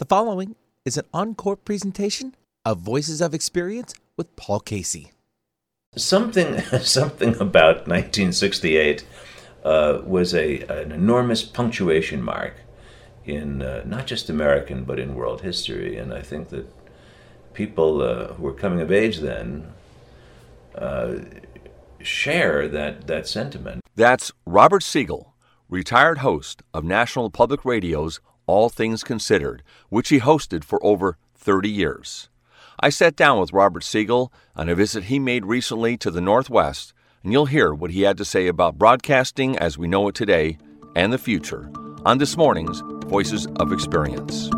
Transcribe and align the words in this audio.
The 0.00 0.06
following 0.06 0.56
is 0.86 0.96
an 0.96 1.04
encore 1.12 1.56
presentation 1.56 2.34
of 2.64 2.78
Voices 2.78 3.20
of 3.20 3.34
Experience 3.34 3.92
with 4.16 4.34
Paul 4.34 4.60
Casey. 4.60 5.12
Something, 5.94 6.58
something 6.80 7.34
about 7.34 7.86
1968 7.86 9.04
uh, 9.62 10.00
was 10.02 10.34
a, 10.34 10.62
an 10.62 10.90
enormous 10.90 11.42
punctuation 11.42 12.22
mark 12.22 12.54
in 13.26 13.60
uh, 13.60 13.82
not 13.84 14.06
just 14.06 14.30
American 14.30 14.84
but 14.84 14.98
in 14.98 15.14
world 15.14 15.42
history, 15.42 15.98
and 15.98 16.14
I 16.14 16.22
think 16.22 16.48
that 16.48 16.66
people 17.52 18.00
uh, 18.00 18.28
who 18.28 18.44
were 18.44 18.54
coming 18.54 18.80
of 18.80 18.90
age 18.90 19.18
then 19.18 19.70
uh, 20.76 21.16
share 22.00 22.68
that 22.68 23.06
that 23.06 23.28
sentiment. 23.28 23.82
That's 23.96 24.32
Robert 24.46 24.82
Siegel, 24.82 25.34
retired 25.68 26.18
host 26.18 26.62
of 26.72 26.84
National 26.84 27.28
Public 27.28 27.66
Radio's 27.66 28.18
All 28.50 28.68
Things 28.68 29.04
Considered, 29.04 29.62
which 29.90 30.08
he 30.08 30.18
hosted 30.18 30.64
for 30.64 30.84
over 30.84 31.16
30 31.36 31.70
years. 31.70 32.28
I 32.80 32.90
sat 32.90 33.14
down 33.14 33.38
with 33.38 33.52
Robert 33.52 33.84
Siegel 33.84 34.32
on 34.56 34.68
a 34.68 34.74
visit 34.74 35.04
he 35.04 35.20
made 35.20 35.46
recently 35.46 35.96
to 35.98 36.10
the 36.10 36.20
Northwest, 36.20 36.92
and 37.22 37.32
you'll 37.32 37.46
hear 37.46 37.72
what 37.72 37.92
he 37.92 38.02
had 38.02 38.16
to 38.18 38.24
say 38.24 38.48
about 38.48 38.76
broadcasting 38.76 39.56
as 39.56 39.78
we 39.78 39.86
know 39.86 40.08
it 40.08 40.16
today 40.16 40.58
and 40.96 41.12
the 41.12 41.18
future 41.18 41.70
on 42.04 42.18
this 42.18 42.36
morning's 42.36 42.82
Voices 43.06 43.46
of 43.60 43.72
Experience. 43.72 44.50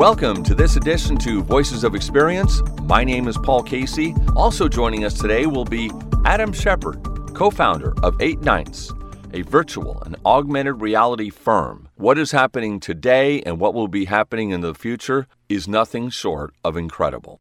Welcome 0.00 0.42
to 0.44 0.54
this 0.54 0.76
edition 0.76 1.18
to 1.18 1.42
Voices 1.42 1.84
of 1.84 1.94
Experience. 1.94 2.62
My 2.84 3.04
name 3.04 3.28
is 3.28 3.36
Paul 3.36 3.62
Casey. 3.62 4.14
Also 4.34 4.66
joining 4.66 5.04
us 5.04 5.12
today 5.12 5.44
will 5.44 5.66
be 5.66 5.90
Adam 6.24 6.54
Shepard, 6.54 7.02
co 7.34 7.50
founder 7.50 7.92
of 8.02 8.18
Eight 8.18 8.40
Ninths, 8.40 8.90
a 9.34 9.42
virtual 9.42 10.00
and 10.06 10.16
augmented 10.24 10.80
reality 10.80 11.28
firm. 11.28 11.86
What 11.96 12.18
is 12.18 12.30
happening 12.30 12.80
today 12.80 13.42
and 13.42 13.60
what 13.60 13.74
will 13.74 13.88
be 13.88 14.06
happening 14.06 14.52
in 14.52 14.62
the 14.62 14.74
future 14.74 15.26
is 15.50 15.68
nothing 15.68 16.08
short 16.08 16.54
of 16.64 16.78
incredible. 16.78 17.38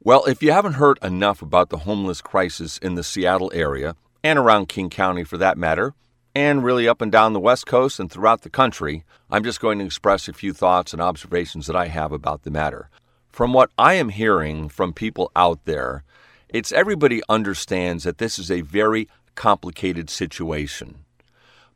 Well, 0.00 0.24
if 0.24 0.42
you 0.42 0.50
haven't 0.50 0.72
heard 0.72 0.98
enough 1.00 1.42
about 1.42 1.68
the 1.68 1.78
homeless 1.78 2.20
crisis 2.20 2.76
in 2.78 2.96
the 2.96 3.04
Seattle 3.04 3.52
area, 3.54 3.94
and 4.24 4.36
around 4.36 4.68
King 4.68 4.90
County 4.90 5.22
for 5.22 5.38
that 5.38 5.56
matter, 5.56 5.94
and 6.34 6.64
really 6.64 6.88
up 6.88 7.00
and 7.00 7.12
down 7.12 7.32
the 7.32 7.40
West 7.40 7.66
Coast 7.66 8.00
and 8.00 8.10
throughout 8.10 8.42
the 8.42 8.50
country, 8.50 9.04
I'm 9.30 9.44
just 9.44 9.60
going 9.60 9.78
to 9.78 9.84
express 9.84 10.28
a 10.28 10.32
few 10.32 10.52
thoughts 10.52 10.92
and 10.92 11.00
observations 11.00 11.66
that 11.66 11.76
I 11.76 11.86
have 11.86 12.12
about 12.12 12.42
the 12.42 12.50
matter. 12.50 12.90
From 13.30 13.52
what 13.52 13.70
I 13.78 13.94
am 13.94 14.08
hearing 14.08 14.68
from 14.68 14.92
people 14.92 15.30
out 15.36 15.64
there, 15.64 16.04
it's 16.48 16.72
everybody 16.72 17.22
understands 17.28 18.04
that 18.04 18.18
this 18.18 18.38
is 18.38 18.50
a 18.50 18.60
very 18.60 19.08
complicated 19.34 20.10
situation. 20.10 21.04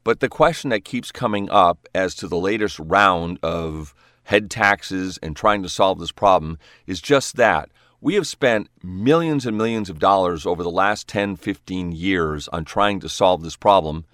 But 0.05 0.21
the 0.21 0.29
question 0.29 0.71
that 0.71 0.85
keeps 0.85 1.13
coming 1.13 1.51
up 1.51 1.89
as 1.95 2.15
to 2.17 2.29
the 2.29 2.39
latest 2.39 2.79
round 2.79 3.39
of 3.43 3.95
head 4.25 4.51
taxes 4.51 5.19
and 5.23 5.35
trying 5.35 5.63
to 5.63 5.69
solve 5.69 5.99
this 5.99 6.13
problem 6.13 6.59
is 6.87 7.01
just 7.01 7.37
that. 7.37 7.71
We 8.01 8.15
have 8.15 8.27
spent 8.27 8.69
millions 8.83 9.47
and 9.47 9.57
millions 9.59 9.91
of 9.91 9.99
dollars 9.99 10.47
over 10.47 10.63
the 10.63 10.71
last 10.71 11.09
10, 11.09 11.37
15 11.37 11.93
years 11.93 12.47
on 12.49 12.65
trying 12.65 13.01
to 13.01 13.09
solve 13.09 13.43
this 13.43 13.57
problem, 13.57 14.05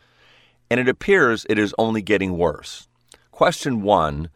and 0.75 0.81
it 0.81 0.89
appears 0.89 1.47
it 1.49 1.57
is 1.57 1.73
only 1.79 2.03
getting 2.03 2.37
worse. 2.37 2.89
Question 3.31 3.83
one 3.83 4.29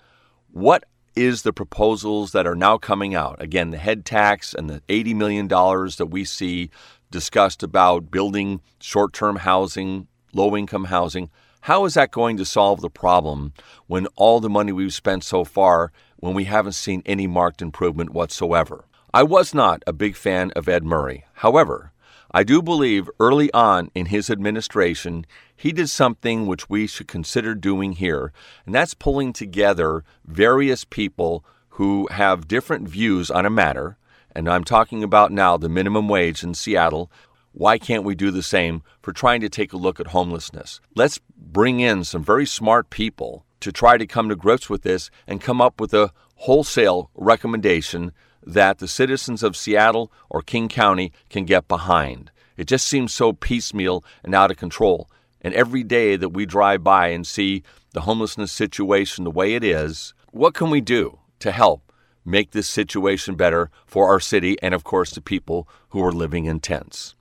What 0.53 0.84
is 1.16 1.43
the 1.43 1.53
proposals 1.53 2.31
that 2.31 2.47
are 2.47 2.54
now 2.54 2.78
coming 2.78 3.12
out? 3.12 3.43
Again, 3.43 3.71
the 3.71 3.76
head 3.76 4.04
tax 4.04 4.54
and 4.54 4.71
the 4.71 4.81
$80 4.82 5.16
million 5.16 5.49
that 5.49 6.10
we 6.10 6.25
see 6.25 6.71
discussed 7.10 7.65
about 7.65 8.12
building 8.12 8.60
short 8.78 9.12
term 9.12 9.34
housing, 9.34 10.06
low 10.32 10.56
income 10.56 10.84
housing. 10.84 11.28
How 11.62 11.84
is 11.87 11.94
that 11.94 12.12
going 12.12 12.37
to 12.37 12.44
solve 12.44 12.82
the 12.82 12.88
problem 12.88 13.53
when 13.88 14.06
all 14.15 14.38
the 14.38 14.49
money 14.49 14.70
we've 14.70 14.94
spent 14.94 15.25
so 15.25 15.43
far, 15.43 15.91
when 16.19 16.34
we 16.34 16.44
haven't 16.44 16.75
seen 16.75 17.03
any 17.05 17.26
marked 17.26 17.60
improvement 17.60 18.10
whatsoever? 18.10 18.84
I 19.12 19.25
was 19.25 19.53
not 19.53 19.82
a 19.88 19.93
big 19.93 20.15
fan 20.15 20.53
of 20.55 20.69
Ed 20.69 20.84
Murray. 20.84 21.25
However, 21.32 21.91
I 22.31 22.44
do 22.44 22.61
believe 22.61 23.09
early 23.19 23.50
on 23.53 23.91
in 23.94 24.06
his 24.06 24.28
administration, 24.28 25.25
he 25.56 25.72
did 25.72 25.89
something 25.89 26.47
which 26.47 26.69
we 26.69 26.87
should 26.87 27.09
consider 27.09 27.55
doing 27.55 27.93
here, 27.93 28.33
and 28.66 28.75
that's 28.75 28.93
pulling 28.93 29.33
together 29.33 30.05
various 30.27 30.84
people 30.84 31.44
who 31.71 32.06
have 32.11 32.47
different 32.47 32.88
views 32.88 33.31
on 33.31 33.47
a 33.47 33.50
matter. 33.50 33.97
And 34.33 34.49
I'm 34.49 34.65
talking 34.65 35.03
about 35.03 35.33
now 35.33 35.56
the 35.56 35.71
minimum 35.71 36.06
wage 36.06 36.43
in 36.43 36.53
Seattle. 36.53 37.11
Why 37.53 37.78
can't 37.78 38.05
we 38.05 38.15
do 38.15 38.31
the 38.31 38.43
same 38.43 38.83
for 39.00 39.12
trying 39.12 39.41
to 39.41 39.49
take 39.49 39.72
a 39.72 39.78
look 39.78 39.99
at 39.99 40.09
homelessness? 40.09 40.81
Let's 40.94 41.19
bring 41.34 41.81
in 41.81 42.05
some 42.05 42.22
very 42.22 42.47
smart 42.47 42.91
people 42.91 43.47
to 43.61 43.72
try 43.72 43.97
to 43.97 44.06
come 44.06 44.28
to 44.28 44.37
grips 44.37 44.69
with 44.69 44.83
this 44.83 45.11
and 45.27 45.41
come 45.41 45.62
up 45.62 45.81
with 45.81 45.94
a 45.94 46.12
wholesale 46.37 47.11
recommendation 47.15 48.12
that 48.48 48.78
the 48.78 48.88
citizens 48.88 49.42
of 49.42 49.56
Seattle 49.56 50.10
or 50.31 50.41
King 50.41 50.69
County 50.69 51.12
can 51.28 51.44
get 51.44 51.69
behind. 51.69 52.31
It 52.56 52.66
just 52.66 52.86
seems 52.86 53.12
so 53.12 53.34
piecemeal 53.34 54.03
and 54.25 54.34
out 54.34 54.50
of 54.50 54.56
control. 54.56 55.09
And 55.42 55.54
every 55.54 55.84
day 55.84 56.16
that 56.16 56.31
we 56.31 56.47
drive 56.47 56.82
by 56.82 57.08
and 57.08 57.26
see 57.26 57.62
the 57.92 58.00
homelessness 58.00 58.50
situation 58.50 59.25
the 59.25 59.31
way 59.31 59.54
it 59.54 59.62
is, 59.62 60.14
what 60.32 60.54
can 60.54 60.70
we 60.70 60.81
do 60.81 61.19
to 61.41 61.53
help 61.53 61.92
make 62.25 62.50
this 62.50 62.69
situation 62.69 63.37
better 63.37 63.70
for 63.87 64.08
our 64.08 64.19
city 64.19 64.56
and, 64.62 64.75
of 64.75 64.82
course, 64.82 65.10
the 65.10 65.20
people 65.20 65.69
who 65.91 66.03
are 66.03 66.12
living 66.12 66.47
in 66.47 66.58
tents? 66.58 67.14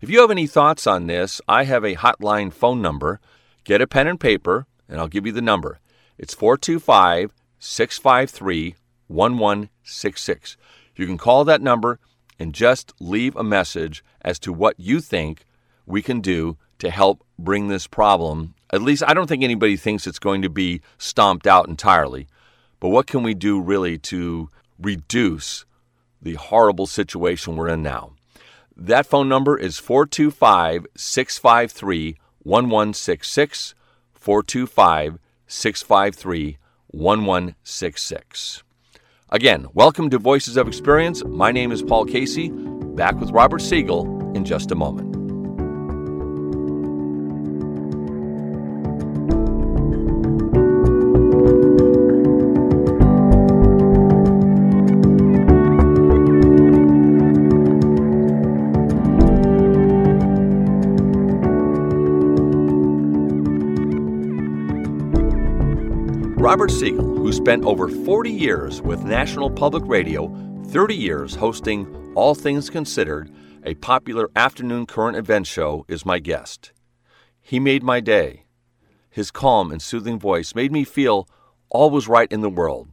If 0.00 0.08
you 0.08 0.20
have 0.20 0.30
any 0.30 0.46
thoughts 0.46 0.86
on 0.86 1.08
this, 1.08 1.40
I 1.48 1.64
have 1.64 1.84
a 1.84 1.96
hotline 1.96 2.52
phone 2.52 2.80
number. 2.80 3.20
Get 3.64 3.82
a 3.82 3.86
pen 3.86 4.06
and 4.06 4.18
paper, 4.18 4.66
and 4.88 5.00
I'll 5.00 5.08
give 5.08 5.26
you 5.26 5.32
the 5.32 5.42
number. 5.42 5.80
It's 6.16 6.34
425 6.34 7.32
653 7.58 8.76
1166. 9.08 10.56
You 10.96 11.06
can 11.06 11.18
call 11.18 11.44
that 11.44 11.62
number 11.62 11.98
and 12.38 12.54
just 12.54 12.92
leave 13.00 13.36
a 13.36 13.42
message 13.42 14.04
as 14.22 14.38
to 14.40 14.52
what 14.52 14.78
you 14.78 15.00
think 15.00 15.44
we 15.86 16.02
can 16.02 16.20
do 16.20 16.56
to 16.78 16.90
help 16.90 17.24
bring 17.38 17.68
this 17.68 17.86
problem. 17.86 18.54
At 18.70 18.82
least, 18.82 19.02
I 19.06 19.14
don't 19.14 19.26
think 19.26 19.42
anybody 19.42 19.76
thinks 19.76 20.06
it's 20.06 20.18
going 20.18 20.42
to 20.42 20.50
be 20.50 20.80
stomped 20.98 21.46
out 21.46 21.68
entirely. 21.68 22.28
But 22.80 22.90
what 22.90 23.06
can 23.06 23.22
we 23.22 23.34
do 23.34 23.60
really 23.60 23.98
to 23.98 24.50
reduce 24.78 25.64
the 26.22 26.34
horrible 26.34 26.86
situation 26.86 27.56
we're 27.56 27.68
in 27.68 27.82
now? 27.82 28.12
That 28.76 29.06
phone 29.06 29.28
number 29.28 29.58
is 29.58 29.78
425 29.78 30.86
653 30.96 32.16
1166. 32.42 33.74
425 34.14 35.18
653 35.46 36.58
1166. 36.90 38.62
Again, 39.30 39.66
welcome 39.74 40.08
to 40.08 40.18
Voices 40.18 40.56
of 40.56 40.68
Experience. 40.68 41.22
My 41.22 41.52
name 41.52 41.70
is 41.70 41.82
Paul 41.82 42.06
Casey. 42.06 42.48
Back 42.48 43.20
with 43.20 43.30
Robert 43.30 43.60
Siegel 43.60 44.32
in 44.34 44.42
just 44.42 44.70
a 44.70 44.74
moment. 44.74 45.14
Robert 66.40 66.70
Siegel, 66.70 67.07
who 67.28 67.32
spent 67.34 67.62
over 67.66 67.90
40 67.90 68.30
years 68.30 68.80
with 68.80 69.04
National 69.04 69.50
Public 69.50 69.82
Radio, 69.84 70.34
30 70.68 70.94
years 70.94 71.34
hosting 71.34 71.86
All 72.14 72.34
Things 72.34 72.70
Considered, 72.70 73.30
a 73.64 73.74
popular 73.74 74.30
afternoon 74.34 74.86
current 74.86 75.14
event 75.14 75.46
show, 75.46 75.84
is 75.88 76.06
my 76.06 76.20
guest. 76.20 76.72
He 77.38 77.60
made 77.60 77.82
my 77.82 78.00
day. 78.00 78.46
His 79.10 79.30
calm 79.30 79.70
and 79.70 79.82
soothing 79.82 80.18
voice 80.18 80.54
made 80.54 80.72
me 80.72 80.84
feel 80.84 81.28
all 81.68 81.90
was 81.90 82.08
right 82.08 82.32
in 82.32 82.40
the 82.40 82.48
world. 82.48 82.88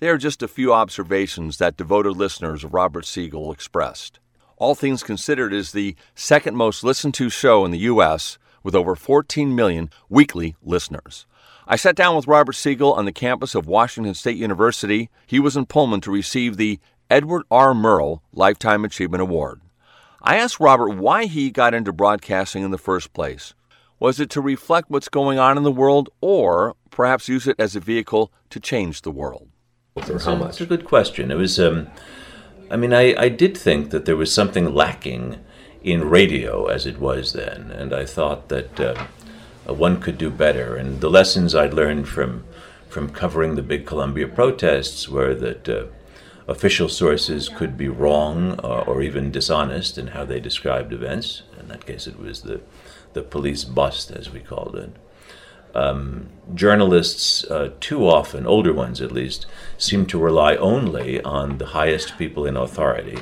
They 0.00 0.08
are 0.08 0.18
just 0.18 0.42
a 0.42 0.48
few 0.48 0.72
observations 0.72 1.58
that 1.58 1.76
devoted 1.76 2.16
listeners 2.16 2.64
of 2.64 2.74
Robert 2.74 3.04
Siegel 3.06 3.52
expressed. 3.52 4.18
All 4.56 4.74
Things 4.74 5.04
Considered 5.04 5.52
is 5.52 5.70
the 5.70 5.94
second 6.16 6.56
most 6.56 6.82
listened 6.82 7.14
to 7.14 7.30
show 7.30 7.64
in 7.64 7.70
the 7.70 7.86
U.S., 7.94 8.36
with 8.64 8.74
over 8.74 8.96
14 8.96 9.54
million 9.54 9.90
weekly 10.08 10.56
listeners. 10.60 11.24
I 11.68 11.74
sat 11.74 11.96
down 11.96 12.14
with 12.14 12.28
Robert 12.28 12.52
Siegel 12.52 12.92
on 12.92 13.06
the 13.06 13.12
campus 13.12 13.56
of 13.56 13.66
Washington 13.66 14.14
State 14.14 14.36
University. 14.36 15.10
He 15.26 15.40
was 15.40 15.56
in 15.56 15.66
Pullman 15.66 16.00
to 16.02 16.12
receive 16.12 16.56
the 16.56 16.78
Edward 17.10 17.42
R. 17.50 17.74
Murrow 17.74 18.20
Lifetime 18.32 18.84
Achievement 18.84 19.20
Award. 19.20 19.60
I 20.22 20.36
asked 20.36 20.60
Robert 20.60 20.90
why 20.90 21.26
he 21.26 21.50
got 21.50 21.74
into 21.74 21.92
broadcasting 21.92 22.62
in 22.62 22.70
the 22.70 22.78
first 22.78 23.12
place. 23.12 23.52
Was 23.98 24.20
it 24.20 24.30
to 24.30 24.40
reflect 24.40 24.90
what's 24.90 25.08
going 25.08 25.40
on 25.40 25.56
in 25.56 25.64
the 25.64 25.72
world, 25.72 26.08
or 26.20 26.76
perhaps 26.90 27.28
use 27.28 27.48
it 27.48 27.56
as 27.58 27.74
a 27.74 27.80
vehicle 27.80 28.32
to 28.50 28.60
change 28.60 29.02
the 29.02 29.10
world? 29.10 29.48
Or 29.96 30.20
how 30.20 30.36
much? 30.36 30.60
A 30.60 30.66
good 30.66 30.84
question. 30.84 31.32
It 31.32 31.36
was, 31.36 31.58
um, 31.58 31.88
I 32.70 32.76
mean, 32.76 32.92
I, 32.92 33.20
I 33.20 33.28
did 33.28 33.56
think 33.56 33.90
that 33.90 34.04
there 34.04 34.16
was 34.16 34.32
something 34.32 34.72
lacking 34.72 35.38
in 35.82 36.08
radio 36.08 36.66
as 36.66 36.86
it 36.86 37.00
was 37.00 37.32
then, 37.32 37.72
and 37.72 37.92
I 37.92 38.04
thought 38.04 38.50
that 38.50 38.78
uh, 38.78 39.06
one 39.74 40.00
could 40.00 40.18
do 40.18 40.30
better. 40.30 40.76
And 40.76 41.00
the 41.00 41.10
lessons 41.10 41.54
I'd 41.54 41.74
learned 41.74 42.08
from 42.08 42.44
from 42.88 43.10
covering 43.10 43.56
the 43.56 43.62
big 43.62 43.84
Columbia 43.84 44.26
protests 44.28 45.08
were 45.08 45.34
that 45.34 45.68
uh, 45.68 45.86
official 46.48 46.88
sources 46.88 47.48
could 47.48 47.76
be 47.76 47.88
wrong 47.88 48.58
uh, 48.62 48.84
or 48.86 49.02
even 49.02 49.30
dishonest 49.30 49.98
in 49.98 50.08
how 50.08 50.24
they 50.24 50.40
described 50.40 50.92
events. 50.92 51.42
In 51.60 51.68
that 51.68 51.84
case, 51.84 52.06
it 52.06 52.18
was 52.18 52.42
the 52.42 52.60
the 53.12 53.22
police 53.22 53.64
bust, 53.64 54.10
as 54.10 54.30
we 54.30 54.40
called 54.40 54.76
it. 54.76 54.94
Um, 55.74 56.28
journalists, 56.54 57.44
uh, 57.44 57.72
too 57.80 58.06
often, 58.06 58.46
older 58.46 58.72
ones 58.72 59.00
at 59.00 59.12
least, 59.12 59.46
seem 59.76 60.06
to 60.06 60.18
rely 60.18 60.56
only 60.56 61.20
on 61.22 61.58
the 61.58 61.66
highest 61.66 62.16
people 62.18 62.46
in 62.46 62.56
authority. 62.56 63.18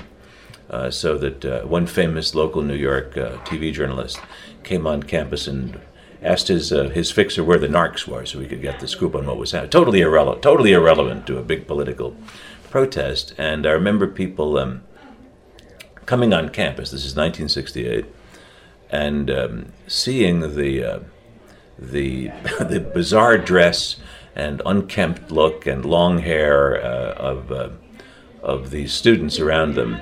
Uh, 0.70 0.90
so 0.90 1.16
that 1.18 1.44
uh, 1.44 1.62
one 1.62 1.86
famous 1.86 2.34
local 2.34 2.62
New 2.62 2.76
York 2.76 3.16
uh, 3.16 3.36
TV 3.44 3.72
journalist 3.72 4.18
came 4.62 4.86
on 4.86 5.02
campus 5.02 5.46
and 5.46 5.78
asked 6.24 6.48
his 6.48 6.72
uh, 6.72 6.88
his 6.88 7.10
fixer 7.10 7.44
where 7.44 7.58
the 7.58 7.68
narcs 7.68 8.06
were, 8.06 8.26
so 8.26 8.38
we 8.38 8.46
could 8.46 8.62
get 8.62 8.80
the 8.80 8.88
scoop 8.88 9.14
on 9.14 9.26
what 9.26 9.36
was 9.36 9.52
happening. 9.52 9.70
Totally 9.70 10.00
irrelevant, 10.00 10.42
totally 10.42 10.72
irrelevant 10.72 11.26
to 11.26 11.38
a 11.38 11.42
big 11.42 11.66
political 11.66 12.16
protest. 12.70 13.34
And 13.38 13.66
I 13.66 13.70
remember 13.70 14.06
people 14.06 14.58
um, 14.58 14.82
coming 16.06 16.32
on 16.32 16.48
campus. 16.48 16.90
This 16.90 17.04
is 17.04 17.14
1968 17.14 18.06
and 18.94 19.28
um, 19.28 19.72
seeing 19.88 20.54
the 20.54 20.84
uh, 20.84 21.00
the 21.78 22.28
the 22.60 22.80
bizarre 22.80 23.36
dress 23.36 23.96
and 24.36 24.62
unkempt 24.64 25.30
look 25.30 25.66
and 25.66 25.84
long 25.84 26.18
hair 26.18 26.82
uh, 26.82 27.14
of 27.14 27.52
uh, 27.52 27.70
of 28.42 28.70
these 28.70 28.92
students 28.92 29.40
around 29.40 29.74
them, 29.74 29.98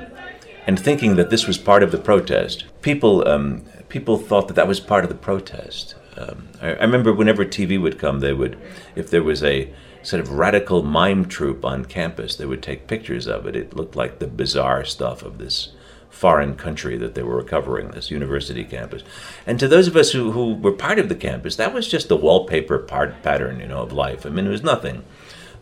and 0.66 0.78
thinking 0.78 1.16
that 1.16 1.30
this 1.30 1.46
was 1.46 1.58
part 1.58 1.82
of 1.82 1.90
the 1.90 1.98
protest. 1.98 2.64
People 2.82 3.26
um, 3.26 3.62
people 3.88 4.18
thought 4.18 4.48
that 4.48 4.54
that 4.54 4.68
was 4.68 4.80
part 4.80 5.04
of 5.04 5.08
the 5.08 5.16
protest. 5.16 5.94
Um, 6.16 6.48
I, 6.60 6.68
I, 6.68 6.82
remember 6.82 7.12
whenever 7.12 7.44
TV 7.44 7.80
would 7.80 7.98
come, 7.98 8.20
they 8.20 8.32
would, 8.32 8.58
if 8.94 9.10
there 9.10 9.22
was 9.22 9.42
a 9.42 9.72
sort 10.02 10.20
of 10.20 10.32
radical 10.32 10.82
mime 10.82 11.26
troupe 11.26 11.64
on 11.64 11.84
campus, 11.84 12.36
they 12.36 12.46
would 12.46 12.62
take 12.62 12.86
pictures 12.86 13.26
of 13.26 13.46
it. 13.46 13.56
It 13.56 13.74
looked 13.74 13.96
like 13.96 14.18
the 14.18 14.26
bizarre 14.26 14.84
stuff 14.84 15.22
of 15.22 15.38
this 15.38 15.72
foreign 16.10 16.56
country 16.56 16.98
that 16.98 17.14
they 17.14 17.22
were 17.22 17.42
covering, 17.42 17.90
this 17.90 18.10
university 18.10 18.64
campus. 18.64 19.02
And 19.46 19.58
to 19.58 19.66
those 19.66 19.88
of 19.88 19.96
us 19.96 20.12
who, 20.12 20.32
who 20.32 20.54
were 20.54 20.72
part 20.72 20.98
of 20.98 21.08
the 21.08 21.14
campus, 21.14 21.56
that 21.56 21.72
was 21.72 21.88
just 21.88 22.08
the 22.08 22.16
wallpaper 22.16 22.78
part, 22.78 23.22
pattern, 23.22 23.60
you 23.60 23.68
know, 23.68 23.82
of 23.82 23.92
life. 23.92 24.26
I 24.26 24.28
mean, 24.28 24.46
it 24.46 24.50
was 24.50 24.62
nothing. 24.62 25.04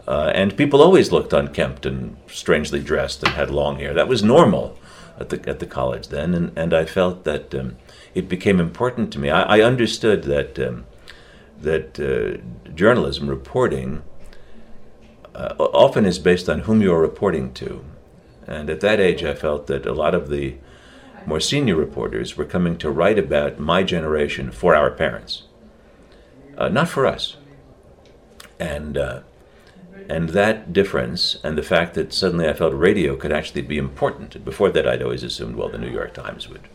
Uh, 0.08 0.32
and 0.34 0.56
people 0.56 0.82
always 0.82 1.12
looked 1.12 1.32
unkempt 1.32 1.86
and 1.86 2.16
strangely 2.26 2.80
dressed 2.80 3.22
and 3.22 3.34
had 3.34 3.50
long 3.50 3.78
hair. 3.78 3.94
That 3.94 4.08
was 4.08 4.24
normal 4.24 4.76
at 5.20 5.28
the 5.28 5.48
at 5.48 5.60
the 5.60 5.66
college 5.66 6.08
then, 6.08 6.34
and, 6.34 6.58
and 6.58 6.74
I 6.74 6.84
felt 6.86 7.24
that 7.24 7.54
um, 7.54 7.76
it 8.14 8.28
became 8.28 8.60
important 8.60 9.12
to 9.12 9.18
me. 9.18 9.30
I, 9.30 9.58
I 9.58 9.60
understood 9.62 10.24
that 10.24 10.58
um, 10.58 10.86
that 11.60 12.00
uh, 12.00 12.40
journalism 12.74 13.28
reporting 13.28 14.02
uh, 15.34 15.54
often 15.58 16.06
is 16.06 16.18
based 16.18 16.48
on 16.48 16.60
whom 16.60 16.80
you 16.80 16.92
are 16.92 17.00
reporting 17.00 17.52
to. 17.54 17.84
And 18.46 18.70
at 18.70 18.80
that 18.80 18.98
age, 18.98 19.22
I 19.22 19.34
felt 19.34 19.66
that 19.66 19.86
a 19.86 19.92
lot 19.92 20.14
of 20.14 20.28
the 20.28 20.56
more 21.26 21.40
senior 21.40 21.76
reporters 21.76 22.36
were 22.36 22.46
coming 22.46 22.78
to 22.78 22.90
write 22.90 23.18
about 23.18 23.60
my 23.60 23.82
generation 23.82 24.50
for 24.50 24.74
our 24.74 24.90
parents, 24.90 25.44
uh, 26.56 26.68
not 26.68 26.88
for 26.88 27.06
us. 27.06 27.36
And 28.58 28.96
uh, 28.96 29.20
and 30.08 30.30
that 30.30 30.72
difference, 30.72 31.38
and 31.44 31.56
the 31.56 31.62
fact 31.62 31.94
that 31.94 32.12
suddenly 32.12 32.48
I 32.48 32.52
felt 32.52 32.74
radio 32.74 33.14
could 33.14 33.32
actually 33.32 33.62
be 33.62 33.78
important. 33.78 34.44
Before 34.44 34.70
that, 34.70 34.88
I'd 34.88 35.02
always 35.02 35.22
assumed, 35.22 35.54
well, 35.54 35.68
the 35.68 35.78
New 35.78 35.90
York 35.90 36.14
Times 36.14 36.48
would 36.48 36.68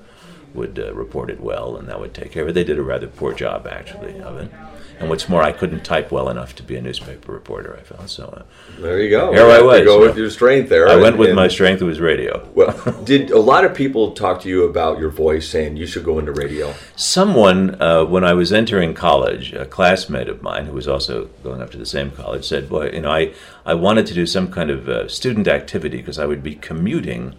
would 0.55 0.79
uh, 0.79 0.93
report 0.93 1.29
it 1.29 1.39
well, 1.39 1.75
and 1.77 1.87
that 1.87 1.99
would 1.99 2.13
take 2.13 2.31
care 2.31 2.43
of 2.43 2.49
it. 2.49 2.53
They 2.53 2.63
did 2.63 2.79
a 2.79 2.83
rather 2.83 3.07
poor 3.07 3.33
job, 3.33 3.67
actually, 3.67 4.19
of 4.21 4.37
it. 4.37 4.51
And 4.97 5.09
what's 5.09 5.27
more, 5.27 5.43
I 5.43 5.51
couldn't 5.51 5.83
type 5.83 6.09
well 6.09 6.29
enough 6.29 6.55
to 6.55 6.63
be 6.63 6.77
a 6.77 6.81
newspaper 6.81 7.33
reporter. 7.33 7.77
I 7.77 7.83
felt 7.83 8.09
so. 8.09 8.25
Uh, 8.25 8.81
there 8.81 9.01
you 9.01 9.09
go. 9.09 9.33
Here 9.33 9.45
I 9.45 9.61
was. 9.61 9.83
go 9.83 9.99
with 9.99 10.17
your 10.17 10.29
strength 10.29 10.69
there. 10.69 10.87
I 10.87 10.95
went 10.95 11.17
with 11.17 11.29
and, 11.29 11.35
my 11.35 11.49
strength. 11.49 11.81
It 11.81 11.85
was 11.85 11.99
radio. 11.99 12.47
Well, 12.55 12.71
did 13.03 13.31
a 13.31 13.39
lot 13.39 13.65
of 13.65 13.75
people 13.75 14.11
talk 14.11 14.41
to 14.43 14.49
you 14.49 14.63
about 14.63 14.97
your 14.97 15.09
voice, 15.09 15.49
saying 15.49 15.75
you 15.75 15.85
should 15.85 16.05
go 16.05 16.17
into 16.17 16.31
radio? 16.31 16.73
Someone, 16.95 17.81
uh, 17.81 18.05
when 18.05 18.23
I 18.23 18.33
was 18.33 18.53
entering 18.53 18.93
college, 18.93 19.51
a 19.51 19.65
classmate 19.65 20.29
of 20.29 20.41
mine 20.41 20.65
who 20.65 20.73
was 20.73 20.87
also 20.87 21.25
going 21.43 21.61
up 21.61 21.71
to 21.71 21.77
the 21.77 21.85
same 21.85 22.11
college, 22.11 22.47
said, 22.47 22.69
"Boy, 22.69 22.91
you 22.91 23.01
know, 23.01 23.11
I 23.11 23.33
I 23.65 23.73
wanted 23.73 24.05
to 24.07 24.13
do 24.13 24.25
some 24.25 24.49
kind 24.49 24.69
of 24.69 24.87
uh, 24.87 25.09
student 25.09 25.49
activity 25.49 25.97
because 25.97 26.17
I 26.17 26.25
would 26.25 26.41
be 26.41 26.55
commuting." 26.55 27.35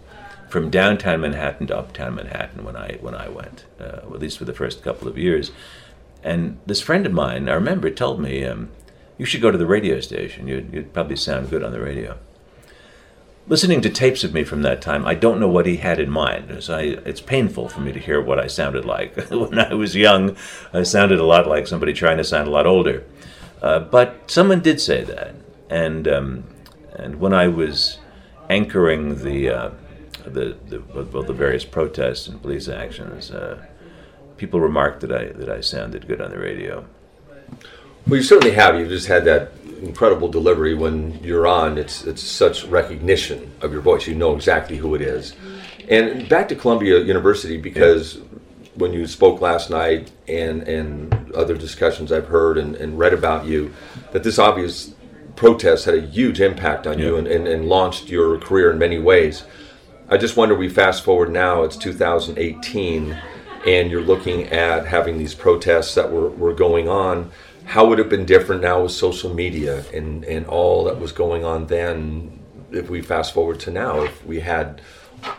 From 0.49 0.69
downtown 0.69 1.21
Manhattan 1.21 1.67
to 1.67 1.77
uptown 1.77 2.15
Manhattan 2.15 2.63
when 2.63 2.75
I 2.75 2.97
when 3.01 3.13
I 3.15 3.27
went, 3.27 3.65
uh, 3.79 3.99
at 4.13 4.19
least 4.19 4.37
for 4.37 4.45
the 4.45 4.53
first 4.53 4.81
couple 4.81 5.07
of 5.07 5.17
years, 5.17 5.51
and 6.23 6.59
this 6.65 6.81
friend 6.81 7.05
of 7.05 7.13
mine, 7.13 7.47
I 7.47 7.53
remember, 7.53 7.89
told 7.89 8.19
me, 8.19 8.43
um, 8.43 8.69
you 9.17 9.25
should 9.25 9.41
go 9.41 9.51
to 9.51 9.57
the 9.57 9.65
radio 9.65 9.99
station. 9.99 10.47
You'd, 10.47 10.73
you'd, 10.73 10.93
probably 10.93 11.15
sound 11.15 11.49
good 11.49 11.63
on 11.63 11.71
the 11.71 11.79
radio. 11.79 12.17
Listening 13.47 13.79
to 13.81 13.89
tapes 13.89 14.25
of 14.25 14.33
me 14.33 14.43
from 14.43 14.61
that 14.63 14.81
time, 14.81 15.05
I 15.05 15.13
don't 15.13 15.39
know 15.39 15.47
what 15.47 15.65
he 15.65 15.77
had 15.77 15.99
in 15.99 16.09
mind. 16.09 16.51
I, 16.69 16.81
it's 16.81 17.21
painful 17.21 17.69
for 17.69 17.79
me 17.79 17.93
to 17.93 17.99
hear 17.99 18.21
what 18.21 18.39
I 18.39 18.47
sounded 18.47 18.83
like. 18.83 19.15
when 19.29 19.57
I 19.57 19.73
was 19.73 19.95
young, 19.95 20.35
I 20.73 20.83
sounded 20.83 21.19
a 21.19 21.25
lot 21.25 21.47
like 21.47 21.65
somebody 21.65 21.93
trying 21.93 22.17
to 22.17 22.25
sound 22.25 22.49
a 22.49 22.51
lot 22.51 22.67
older. 22.67 23.05
Uh, 23.61 23.79
but 23.79 24.29
someone 24.29 24.59
did 24.59 24.81
say 24.81 25.03
that. 25.05 25.33
And, 25.69 26.07
um, 26.07 26.43
and 26.93 27.21
when 27.21 27.33
I 27.33 27.47
was 27.47 27.99
anchoring 28.49 29.23
the, 29.23 29.49
uh, 29.49 29.69
the, 30.33 30.57
the, 30.67 30.79
well, 31.03 31.23
the 31.23 31.33
various 31.33 31.65
protests 31.65 32.27
and 32.27 32.41
police 32.41 32.67
actions, 32.67 33.31
uh, 33.31 33.65
people 34.37 34.59
remarked 34.59 35.01
that 35.01 35.11
I 35.11 35.25
that 35.25 35.49
I 35.49 35.61
sounded 35.61 36.07
good 36.07 36.21
on 36.21 36.31
the 36.31 36.37
radio. 36.37 36.85
Well, 38.07 38.17
you 38.17 38.23
certainly 38.23 38.55
have. 38.55 38.79
You've 38.79 38.89
just 38.89 39.07
had 39.07 39.25
that 39.25 39.51
incredible 39.81 40.29
delivery 40.29 40.73
when 40.73 41.21
you're 41.23 41.47
on. 41.47 41.77
It's 41.77 42.05
it's 42.05 42.23
such 42.23 42.63
recognition 42.65 43.51
of 43.61 43.71
your 43.71 43.81
voice. 43.81 44.07
You 44.07 44.15
know 44.15 44.35
exactly 44.35 44.77
who 44.77 44.95
it 44.95 45.01
is. 45.01 45.35
And 45.89 46.27
back 46.29 46.47
to 46.49 46.55
Columbia 46.55 46.99
University 46.99 47.57
because 47.57 48.15
yeah. 48.15 48.23
when 48.75 48.93
you 48.93 49.07
spoke 49.07 49.41
last 49.41 49.69
night 49.69 50.11
and 50.27 50.63
and 50.63 51.31
other 51.33 51.57
discussions 51.57 52.11
I've 52.11 52.27
heard 52.27 52.57
and, 52.57 52.75
and 52.75 52.97
read 52.97 53.13
about 53.13 53.45
you, 53.45 53.73
that 54.11 54.23
this 54.23 54.39
obvious 54.39 54.93
protest 55.35 55.85
had 55.85 55.95
a 55.95 56.01
huge 56.01 56.41
impact 56.41 56.87
on 56.87 56.99
yeah. 56.99 57.05
you 57.05 57.17
and, 57.17 57.27
and, 57.27 57.47
and 57.47 57.69
launched 57.69 58.09
your 58.09 58.37
career 58.39 58.71
in 58.71 58.77
many 58.77 58.99
ways. 58.99 59.43
I 60.09 60.17
just 60.17 60.37
wonder. 60.37 60.55
We 60.55 60.69
fast 60.69 61.03
forward 61.03 61.31
now. 61.31 61.63
It's 61.63 61.77
2018 61.77 63.17
and 63.65 63.91
you're 63.91 64.01
looking 64.01 64.43
at 64.45 64.85
having 64.85 65.17
these 65.17 65.35
protests 65.35 65.95
that 65.95 66.11
were, 66.11 66.29
were 66.29 66.53
going 66.53 66.87
on, 66.87 67.31
how 67.65 67.85
would 67.85 67.99
it 67.99 68.03
have 68.03 68.09
been 68.09 68.25
different 68.25 68.61
now 68.61 68.83
with 68.83 68.93
social 68.93 69.33
media 69.33 69.83
and, 69.93 70.23
and 70.23 70.45
all 70.47 70.85
that 70.85 70.99
was 70.99 71.11
going 71.11 71.43
on 71.43 71.67
then 71.67 72.39
if 72.71 72.89
we 72.89 73.01
fast 73.01 73.33
forward 73.33 73.59
to 73.61 73.71
now, 73.71 74.01
if 74.01 74.25
we 74.25 74.39
had 74.39 74.81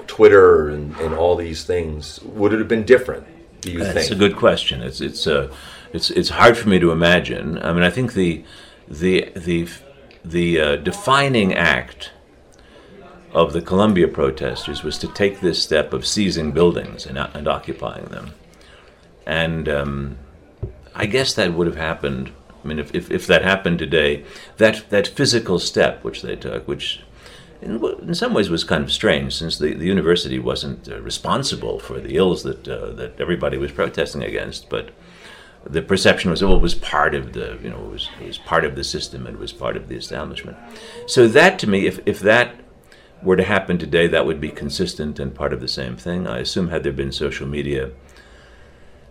Twitter 0.06 0.68
and, 0.68 0.94
and 0.96 1.14
all 1.14 1.36
these 1.36 1.64
things, 1.64 2.20
would 2.22 2.52
it 2.52 2.58
have 2.58 2.68
been 2.68 2.84
different? 2.84 3.26
Do 3.60 3.70
you 3.70 3.78
That's 3.78 3.92
think? 3.92 4.02
It's 4.04 4.10
a 4.10 4.16
good 4.16 4.36
question. 4.36 4.82
It's 4.82 5.00
it's 5.00 5.26
uh, 5.26 5.52
it's 5.92 6.10
it's 6.10 6.28
hard 6.28 6.56
for 6.56 6.68
me 6.68 6.78
to 6.78 6.90
imagine. 6.90 7.58
I 7.58 7.72
mean, 7.72 7.82
I 7.82 7.90
think 7.90 8.12
the 8.14 8.44
the 8.86 9.30
the 9.36 9.68
the 10.24 10.60
uh, 10.60 10.76
defining 10.76 11.54
act 11.54 12.12
of 13.38 13.52
the 13.52 13.62
Columbia 13.62 14.08
protesters 14.08 14.82
was 14.82 14.98
to 14.98 15.06
take 15.06 15.38
this 15.38 15.62
step 15.62 15.92
of 15.92 16.04
seizing 16.04 16.50
buildings 16.50 17.06
and, 17.06 17.16
and 17.16 17.46
occupying 17.46 18.06
them. 18.06 18.34
And 19.26 19.68
um, 19.68 20.18
I 20.92 21.06
guess 21.06 21.34
that 21.34 21.54
would 21.54 21.68
have 21.68 21.76
happened. 21.76 22.32
I 22.64 22.66
mean, 22.66 22.80
if, 22.80 22.92
if, 22.92 23.12
if, 23.12 23.28
that 23.28 23.42
happened 23.42 23.78
today, 23.78 24.24
that, 24.56 24.90
that 24.90 25.06
physical 25.06 25.60
step 25.60 26.02
which 26.02 26.22
they 26.22 26.34
took, 26.34 26.66
which 26.66 27.00
in, 27.62 27.82
in 28.02 28.14
some 28.16 28.34
ways 28.34 28.50
was 28.50 28.64
kind 28.64 28.82
of 28.82 28.90
strange, 28.90 29.36
since 29.36 29.56
the, 29.58 29.72
the 29.72 29.86
university 29.86 30.40
wasn't 30.40 30.88
uh, 30.88 31.00
responsible 31.00 31.78
for 31.78 32.00
the 32.00 32.16
ills 32.16 32.42
that, 32.42 32.66
uh, 32.66 32.90
that 32.94 33.20
everybody 33.20 33.56
was 33.56 33.70
protesting 33.70 34.24
against, 34.24 34.68
but 34.68 34.90
the 35.64 35.82
perception 35.82 36.32
was, 36.32 36.42
oh, 36.42 36.56
it 36.56 36.62
was 36.62 36.74
part 36.74 37.14
of 37.14 37.34
the, 37.34 37.56
you 37.62 37.70
know, 37.70 37.84
it 37.84 37.90
was, 37.92 38.08
it 38.20 38.26
was 38.26 38.38
part 38.38 38.64
of 38.64 38.74
the 38.74 38.82
system, 38.82 39.28
it 39.28 39.38
was 39.38 39.52
part 39.52 39.76
of 39.76 39.86
the 39.86 39.94
establishment. 39.94 40.56
So 41.06 41.28
that, 41.28 41.60
to 41.60 41.68
me, 41.68 41.86
if, 41.86 42.00
if 42.04 42.18
that 42.20 42.56
were 43.22 43.36
to 43.36 43.44
happen 43.44 43.78
today, 43.78 44.06
that 44.06 44.26
would 44.26 44.40
be 44.40 44.50
consistent 44.50 45.18
and 45.18 45.34
part 45.34 45.52
of 45.52 45.60
the 45.60 45.68
same 45.68 45.96
thing. 45.96 46.26
I 46.26 46.38
assume, 46.38 46.68
had 46.68 46.82
there 46.82 46.92
been 46.92 47.12
social 47.12 47.46
media, 47.46 47.90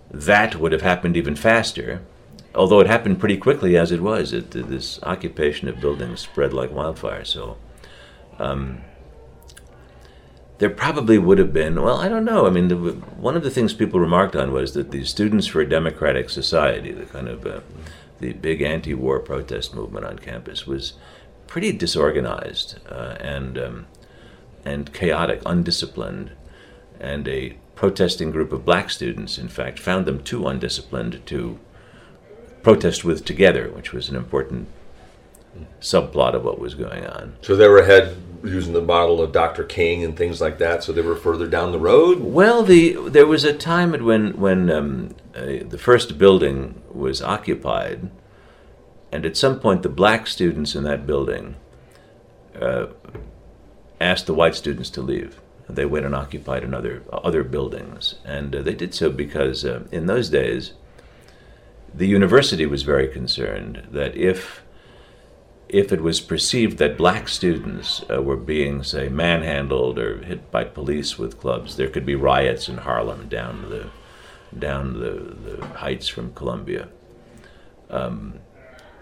that 0.09 0.55
would 0.55 0.71
have 0.71 0.81
happened 0.81 1.17
even 1.17 1.35
faster. 1.35 2.01
Although 2.55 2.79
it 2.79 2.87
happened 2.87 3.19
pretty 3.19 3.37
quickly 3.37 3.77
as 3.77 3.91
it 3.91 4.01
was, 4.01 4.33
it, 4.33 4.51
this 4.51 5.01
occupation 5.03 5.67
of 5.67 5.81
buildings 5.81 6.21
spread 6.21 6.53
like 6.53 6.71
wildfire. 6.71 7.25
So, 7.25 7.57
um, 8.39 8.81
there 10.57 10.69
probably 10.69 11.17
would 11.17 11.37
have 11.37 11.53
been. 11.53 11.81
Well, 11.81 11.97
I 11.97 12.07
don't 12.07 12.25
know. 12.25 12.47
I 12.47 12.49
mean, 12.49 12.67
the, 12.67 12.75
one 12.75 13.35
of 13.35 13.43
the 13.43 13.51
things 13.51 13.73
people 13.73 13.99
remarked 13.99 14.35
on 14.35 14.51
was 14.51 14.73
that 14.73 14.91
the 14.91 15.05
Students 15.05 15.47
for 15.47 15.61
a 15.61 15.69
Democratic 15.69 16.29
Society, 16.29 16.91
the 16.91 17.05
kind 17.05 17.27
of 17.27 17.45
uh, 17.45 17.59
the 18.19 18.33
big 18.33 18.61
anti-war 18.61 19.19
protest 19.19 19.75
movement 19.75 20.05
on 20.05 20.17
campus, 20.17 20.65
was 20.65 20.93
pretty 21.45 21.71
disorganized 21.71 22.79
uh, 22.89 23.15
and 23.19 23.57
um, 23.57 23.87
and 24.67 24.91
chaotic, 24.91 25.41
undisciplined, 25.45 26.31
and 26.99 27.25
a 27.27 27.55
protesting 27.75 28.31
group 28.31 28.51
of 28.51 28.65
black 28.65 28.89
students, 28.89 29.37
in 29.37 29.47
fact, 29.47 29.79
found 29.79 30.05
them 30.05 30.21
too 30.21 30.45
undisciplined 30.45 31.25
to 31.25 31.57
protest 32.63 33.05
with 33.05 33.23
together, 33.23 33.69
which 33.69 33.93
was 33.93 34.09
an 34.09 34.15
important 34.17 34.67
subplot 35.79 36.33
of 36.33 36.43
what 36.43 36.59
was 36.59 36.75
going 36.75 37.05
on. 37.05 37.37
So 37.41 37.55
they 37.55 37.69
were 37.69 37.79
ahead 37.79 38.17
using 38.43 38.73
the 38.73 38.81
model 38.81 39.21
of 39.21 39.31
Dr. 39.31 39.63
King 39.63 40.03
and 40.03 40.17
things 40.17 40.41
like 40.41 40.57
that. 40.57 40.83
So 40.83 40.91
they 40.91 41.01
were 41.01 41.15
further 41.15 41.47
down 41.47 41.71
the 41.71 41.79
road. 41.79 42.19
Well, 42.19 42.61
the 42.63 43.09
there 43.09 43.25
was 43.25 43.43
a 43.45 43.53
time 43.53 43.91
when 43.93 44.37
when 44.37 44.69
um, 44.69 45.15
uh, 45.33 45.63
the 45.67 45.79
first 45.79 46.17
building 46.17 46.81
was 46.91 47.21
occupied, 47.21 48.11
and 49.11 49.25
at 49.25 49.37
some 49.37 49.59
point 49.59 49.81
the 49.81 49.89
black 49.89 50.27
students 50.27 50.75
in 50.75 50.83
that 50.83 51.07
building 51.07 51.55
uh, 52.61 52.87
asked 53.99 54.25
the 54.25 54.33
white 54.33 54.55
students 54.55 54.89
to 54.91 55.01
leave. 55.01 55.39
They 55.69 55.85
went 55.85 56.05
and 56.05 56.15
occupied 56.15 56.63
another 56.63 57.03
other 57.11 57.43
buildings, 57.43 58.15
and 58.23 58.55
uh, 58.55 58.61
they 58.61 58.73
did 58.73 58.93
so 58.93 59.09
because 59.09 59.65
uh, 59.65 59.83
in 59.91 60.05
those 60.05 60.29
days 60.29 60.73
the 61.93 62.07
university 62.07 62.65
was 62.65 62.83
very 62.83 63.07
concerned 63.07 63.87
that 63.91 64.15
if 64.15 64.61
if 65.69 65.91
it 65.91 66.01
was 66.01 66.21
perceived 66.21 66.77
that 66.77 66.97
black 66.97 67.27
students 67.27 68.01
uh, 68.09 68.21
were 68.21 68.37
being, 68.37 68.83
say, 68.83 69.09
manhandled 69.09 69.99
or 69.99 70.23
hit 70.23 70.49
by 70.49 70.63
police 70.63 71.17
with 71.17 71.39
clubs, 71.39 71.75
there 71.75 71.89
could 71.89 72.05
be 72.05 72.15
riots 72.15 72.69
in 72.69 72.77
Harlem 72.77 73.27
down 73.27 73.69
the 73.69 73.89
down 74.57 74.93
the, 74.93 75.35
the 75.49 75.65
heights 75.65 76.07
from 76.07 76.33
Columbia. 76.33 76.87
Um, 77.89 78.39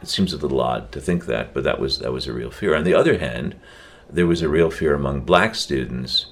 it 0.02 0.08
seems 0.08 0.34
a 0.34 0.38
little 0.38 0.60
odd 0.60 0.92
to 0.92 1.00
think 1.00 1.26
that, 1.28 1.54
but 1.54 1.64
that 1.64 1.80
was 1.80 2.00
that 2.00 2.12
was 2.12 2.28
a 2.28 2.34
real 2.34 2.52
fear. 2.52 2.76
On 2.76 2.84
the 2.84 2.96
other 2.96 3.20
hand, 3.20 3.56
there 4.10 4.28
was 4.28 4.42
a 4.42 4.50
real 4.50 4.70
fear 4.70 4.94
among 4.94 5.22
black 5.22 5.56
students 5.56 6.28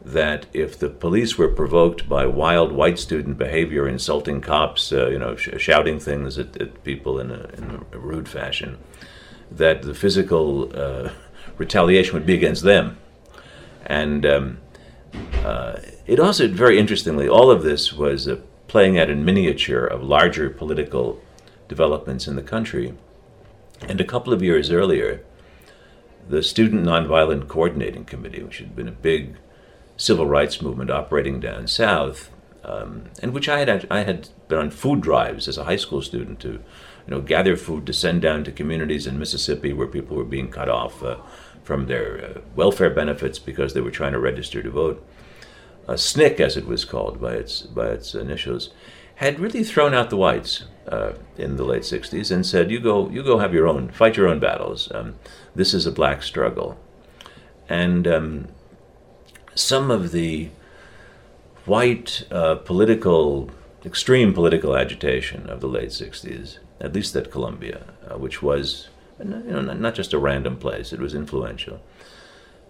that 0.00 0.46
if 0.52 0.78
the 0.78 0.88
police 0.88 1.36
were 1.36 1.48
provoked 1.48 2.08
by 2.08 2.24
wild 2.24 2.72
white 2.72 2.98
student 2.98 3.36
behavior, 3.36 3.86
insulting 3.86 4.40
cops, 4.40 4.92
uh, 4.92 5.08
you 5.08 5.18
know, 5.18 5.36
sh- 5.36 5.50
shouting 5.58 5.98
things 5.98 6.38
at, 6.38 6.56
at 6.60 6.82
people 6.84 7.20
in 7.20 7.30
a, 7.30 7.48
in 7.56 7.84
a, 7.92 7.98
rude 7.98 8.28
fashion, 8.28 8.78
that 9.50 9.82
the 9.82 9.94
physical 9.94 10.70
uh, 10.74 11.10
retaliation 11.58 12.14
would 12.14 12.26
be 12.26 12.34
against 12.34 12.62
them. 12.62 12.96
And 13.84 14.24
um, 14.24 14.58
uh, 15.44 15.80
it 16.06 16.20
also, 16.20 16.48
very 16.48 16.78
interestingly, 16.78 17.28
all 17.28 17.50
of 17.50 17.62
this 17.62 17.92
was 17.92 18.28
uh, 18.28 18.36
playing 18.66 18.98
out 18.98 19.10
in 19.10 19.24
miniature 19.24 19.84
of 19.84 20.02
larger 20.02 20.48
political 20.48 21.20
developments 21.68 22.26
in 22.26 22.36
the 22.36 22.42
country. 22.42 22.94
And 23.82 24.00
a 24.00 24.04
couple 24.04 24.32
of 24.32 24.42
years 24.42 24.70
earlier, 24.70 25.24
the 26.28 26.42
Student 26.42 26.84
Nonviolent 26.84 27.48
Coordinating 27.48 28.04
Committee, 28.04 28.42
which 28.42 28.58
had 28.58 28.76
been 28.76 28.88
a 28.88 28.92
big 28.92 29.36
civil 29.96 30.26
rights 30.26 30.60
movement 30.60 30.90
operating 30.90 31.40
down 31.40 31.66
south, 31.66 32.30
um, 32.64 33.04
and 33.22 33.32
which 33.32 33.48
I 33.48 33.60
had 33.60 33.86
I 33.90 34.02
had 34.02 34.28
been 34.46 34.58
on 34.58 34.70
food 34.70 35.00
drives 35.00 35.48
as 35.48 35.58
a 35.58 35.64
high 35.64 35.76
school 35.76 36.02
student 36.02 36.38
to, 36.40 36.52
you 36.52 36.60
know, 37.08 37.20
gather 37.20 37.56
food 37.56 37.86
to 37.86 37.92
send 37.92 38.22
down 38.22 38.44
to 38.44 38.52
communities 38.52 39.06
in 39.06 39.18
Mississippi 39.18 39.72
where 39.72 39.86
people 39.86 40.16
were 40.16 40.24
being 40.24 40.50
cut 40.50 40.68
off 40.68 41.02
uh, 41.02 41.16
from 41.64 41.86
their 41.86 42.24
uh, 42.24 42.40
welfare 42.54 42.90
benefits 42.90 43.38
because 43.38 43.74
they 43.74 43.80
were 43.80 43.90
trying 43.90 44.12
to 44.12 44.18
register 44.18 44.62
to 44.62 44.70
vote. 44.70 45.04
Uh, 45.88 45.94
SNCC, 45.94 46.40
as 46.40 46.56
it 46.58 46.66
was 46.66 46.84
called 46.84 47.20
by 47.20 47.32
its 47.32 47.62
by 47.62 47.88
its 47.88 48.14
initials, 48.14 48.70
had 49.18 49.40
really 49.40 49.64
thrown 49.64 49.94
out 49.94 50.10
the 50.10 50.16
whites 50.16 50.64
uh, 50.86 51.12
in 51.36 51.56
the 51.56 51.64
late 51.64 51.82
'60s 51.82 52.30
and 52.30 52.46
said, 52.46 52.70
"You 52.70 52.78
go, 52.78 53.08
you 53.10 53.24
go, 53.24 53.38
have 53.38 53.52
your 53.52 53.66
own, 53.66 53.88
fight 53.90 54.16
your 54.16 54.28
own 54.28 54.38
battles. 54.38 54.90
Um, 54.92 55.16
this 55.56 55.74
is 55.74 55.86
a 55.86 55.92
black 55.92 56.22
struggle." 56.22 56.78
And 57.68 58.06
um, 58.06 58.48
some 59.56 59.90
of 59.90 60.12
the 60.12 60.50
white 61.66 62.26
uh, 62.30 62.54
political, 62.56 63.50
extreme 63.84 64.32
political 64.32 64.76
agitation 64.76 65.50
of 65.50 65.60
the 65.60 65.68
late 65.68 65.90
'60s, 65.90 66.58
at 66.80 66.92
least 66.92 67.16
at 67.16 67.32
Columbia, 67.32 67.86
uh, 68.08 68.18
which 68.18 68.40
was, 68.40 68.88
you 69.18 69.24
know, 69.24 69.60
not, 69.60 69.94
just 69.96 70.12
a 70.12 70.18
random 70.18 70.56
place; 70.56 70.92
it 70.92 71.00
was 71.00 71.12
influential. 71.12 71.80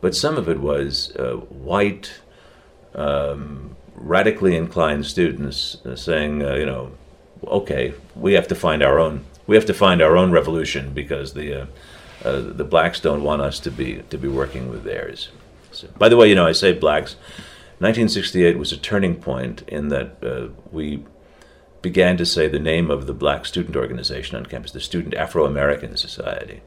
But 0.00 0.14
some 0.14 0.38
of 0.38 0.48
it 0.48 0.60
was 0.60 1.14
uh, 1.16 1.34
white. 1.34 2.20
Um, 2.94 3.76
radically 4.00 4.56
inclined 4.56 5.06
students 5.06 5.76
uh, 5.84 5.96
saying, 5.96 6.42
uh, 6.42 6.54
you 6.54 6.66
know, 6.66 6.92
okay, 7.46 7.94
we 8.14 8.34
have 8.34 8.48
to 8.48 8.54
find 8.54 8.82
our 8.82 8.98
own, 8.98 9.24
we 9.46 9.56
have 9.56 9.66
to 9.66 9.74
find 9.74 10.00
our 10.00 10.16
own 10.16 10.30
revolution 10.30 10.92
because 10.92 11.34
the 11.34 11.62
uh, 11.62 11.66
uh, 12.24 12.40
the 12.40 12.64
blacks 12.64 13.00
don't 13.00 13.22
want 13.22 13.42
us 13.42 13.60
to 13.60 13.70
be 13.70 14.02
to 14.10 14.18
be 14.18 14.28
working 14.28 14.68
with 14.68 14.84
theirs. 14.84 15.28
So, 15.70 15.88
by 15.98 16.08
the 16.08 16.16
way, 16.16 16.28
you 16.28 16.34
know, 16.34 16.46
I 16.46 16.52
say 16.52 16.72
blacks. 16.72 17.14
1968 17.80 18.58
was 18.58 18.72
a 18.72 18.76
turning 18.76 19.14
point 19.14 19.62
in 19.68 19.88
that 19.88 20.16
uh, 20.24 20.48
we 20.72 21.04
began 21.80 22.16
to 22.16 22.26
say 22.26 22.48
the 22.48 22.58
name 22.58 22.90
of 22.90 23.06
the 23.06 23.14
black 23.14 23.46
student 23.46 23.76
organization 23.76 24.36
on 24.36 24.46
campus, 24.46 24.72
the 24.72 24.80
Student 24.80 25.14
Afro 25.14 25.46
American 25.46 25.96
Society 25.96 26.60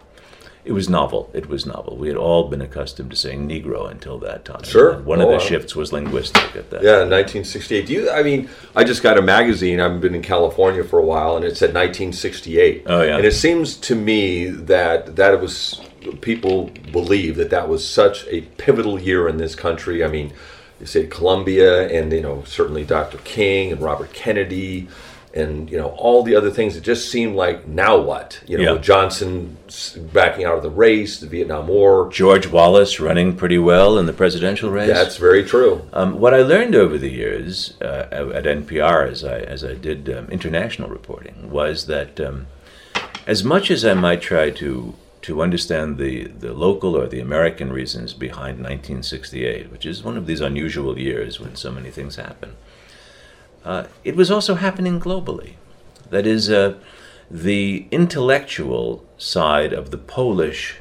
it 0.63 0.74
was 0.74 0.88
novel. 0.88 1.30
It 1.34 1.48
was 1.48 1.65
novel. 1.65 1.98
We 1.98 2.08
had 2.08 2.18
all 2.18 2.48
been 2.48 2.62
accustomed 2.62 3.10
to 3.12 3.18
saying 3.18 3.48
Negro 3.48 3.89
until 3.89 4.20
that 4.20 4.46
time. 4.46 4.63
Sure. 4.63 4.91
And 4.91 5.06
one 5.06 5.20
oh, 5.20 5.24
of 5.24 5.30
the 5.30 5.44
oh, 5.44 5.48
shifts 5.48 5.75
was 5.75 5.91
linguistic 5.91 6.56
at 6.56 6.70
that. 6.70 6.84
Yeah, 6.84 7.00
1968. 7.00 7.88
Do 7.88 7.94
you? 7.94 8.12
I 8.12 8.22
mean, 8.22 8.48
I 8.75 8.84
just 8.84 9.01
got 9.01 9.18
a 9.18 9.22
magazine. 9.22 9.80
I've 9.80 10.00
been 10.00 10.13
in 10.13 10.22
California 10.22 10.84
for 10.84 11.00
a 11.00 11.06
while, 11.06 11.36
and 11.36 11.44
it 11.44 11.58
said 11.58 11.74
1968. 11.74 12.84
Oh 12.86 13.01
yeah. 13.01 13.18
And 13.18 13.25
it 13.25 13.34
seems 13.34 13.75
to 13.77 13.96
me 13.96 14.50
that 14.50 15.15
that 15.15 15.34
it 15.34 15.39
was 15.39 15.82
people 16.22 16.70
believe 16.91 17.38
that 17.38 17.50
that 17.50 17.68
was 17.68 17.88
such 17.88 18.25
a 18.27 18.41
pivotal 18.41 19.00
year 19.00 19.27
in 19.27 19.38
this 19.38 19.56
country. 19.56 20.03
I 20.03 20.08
mean, 20.08 20.32
you 20.80 20.86
say 20.86 21.08
Columbia, 21.08 21.88
and 21.89 22.12
you 22.12 22.22
know 22.22 22.44
certainly 22.46 22.86
Dr. 22.86 23.18
King 23.20 23.72
and 23.72 23.82
Robert 23.82 24.13
Kennedy 24.13 24.88
and 25.33 25.69
you 25.69 25.77
know 25.77 25.89
all 25.89 26.23
the 26.23 26.35
other 26.35 26.51
things. 26.51 26.75
It 26.75 26.81
just 26.81 27.09
seemed 27.09 27.35
like 27.35 27.67
now 27.67 27.97
what? 28.00 28.41
You 28.47 28.57
know, 28.57 28.75
yeah. 28.75 28.81
Johnson 28.81 29.57
backing 30.13 30.45
out 30.45 30.57
of 30.57 30.63
the 30.63 30.69
race, 30.69 31.19
the 31.19 31.27
Vietnam 31.27 31.67
War, 31.67 32.09
George 32.11 32.47
Wallace 32.47 33.00
running 33.00 33.35
pretty 33.35 33.57
well 33.57 33.97
in 33.97 34.05
the 34.05 34.13
presidential 34.13 34.69
race. 34.69 34.88
That's 34.88 35.17
very 35.17 35.43
true. 35.43 35.88
Um, 35.93 36.19
what 36.19 36.33
I 36.33 36.41
learned 36.41 36.75
over 36.75 36.97
the 36.97 37.09
years 37.09 37.75
uh, 37.81 38.07
at 38.11 38.43
NPR, 38.45 39.09
as 39.09 39.23
I 39.23 39.39
as 39.39 39.63
I 39.63 39.75
did 39.75 40.09
um, 40.09 40.27
international 40.29 40.89
reporting, 40.89 41.50
was 41.50 41.85
that 41.88 42.19
um, 42.19 42.47
as 43.27 43.43
much 43.43 43.71
as 43.71 43.85
I 43.85 43.93
might 43.93 44.21
try 44.21 44.50
to 44.51 44.95
to 45.21 45.43
understand 45.43 46.00
the, 46.00 46.25
the 46.25 46.51
local 46.51 46.97
or 46.97 47.07
the 47.07 47.19
American 47.19 47.71
reasons 47.71 48.11
behind 48.11 48.57
1968, 48.57 49.71
which 49.71 49.85
is 49.85 50.03
one 50.03 50.17
of 50.17 50.25
these 50.25 50.41
unusual 50.41 50.97
years 50.97 51.39
when 51.39 51.55
so 51.55 51.71
many 51.71 51.91
things 51.91 52.15
happen 52.15 52.55
uh, 53.63 53.86
it 54.03 54.15
was 54.15 54.32
also 54.32 54.56
happening 54.56 55.00
globally. 55.00 55.53
That 56.10 56.25
is, 56.25 56.50
uh, 56.50 56.75
the 57.32 57.88
intellectual 57.91 59.06
side 59.18 59.72
of 59.72 59.89
the 59.89 59.98
Polish 59.98 60.77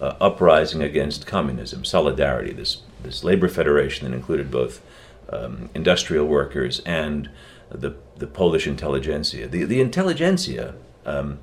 uh, 0.00 0.14
uprising 0.18 0.82
against 0.82 1.26
communism, 1.26 1.84
Solidarity, 1.84 2.52
this, 2.52 2.78
this 3.02 3.22
labor 3.22 3.48
federation 3.48 4.10
that 4.10 4.16
included 4.16 4.50
both 4.50 4.80
um, 5.28 5.68
industrial 5.74 6.26
workers 6.26 6.80
and 6.86 7.28
the, 7.70 7.94
the 8.16 8.26
Polish 8.26 8.66
intelligentsia. 8.66 9.46
The, 9.46 9.64
the 9.64 9.80
intelligentsia 9.80 10.74
um, 11.04 11.38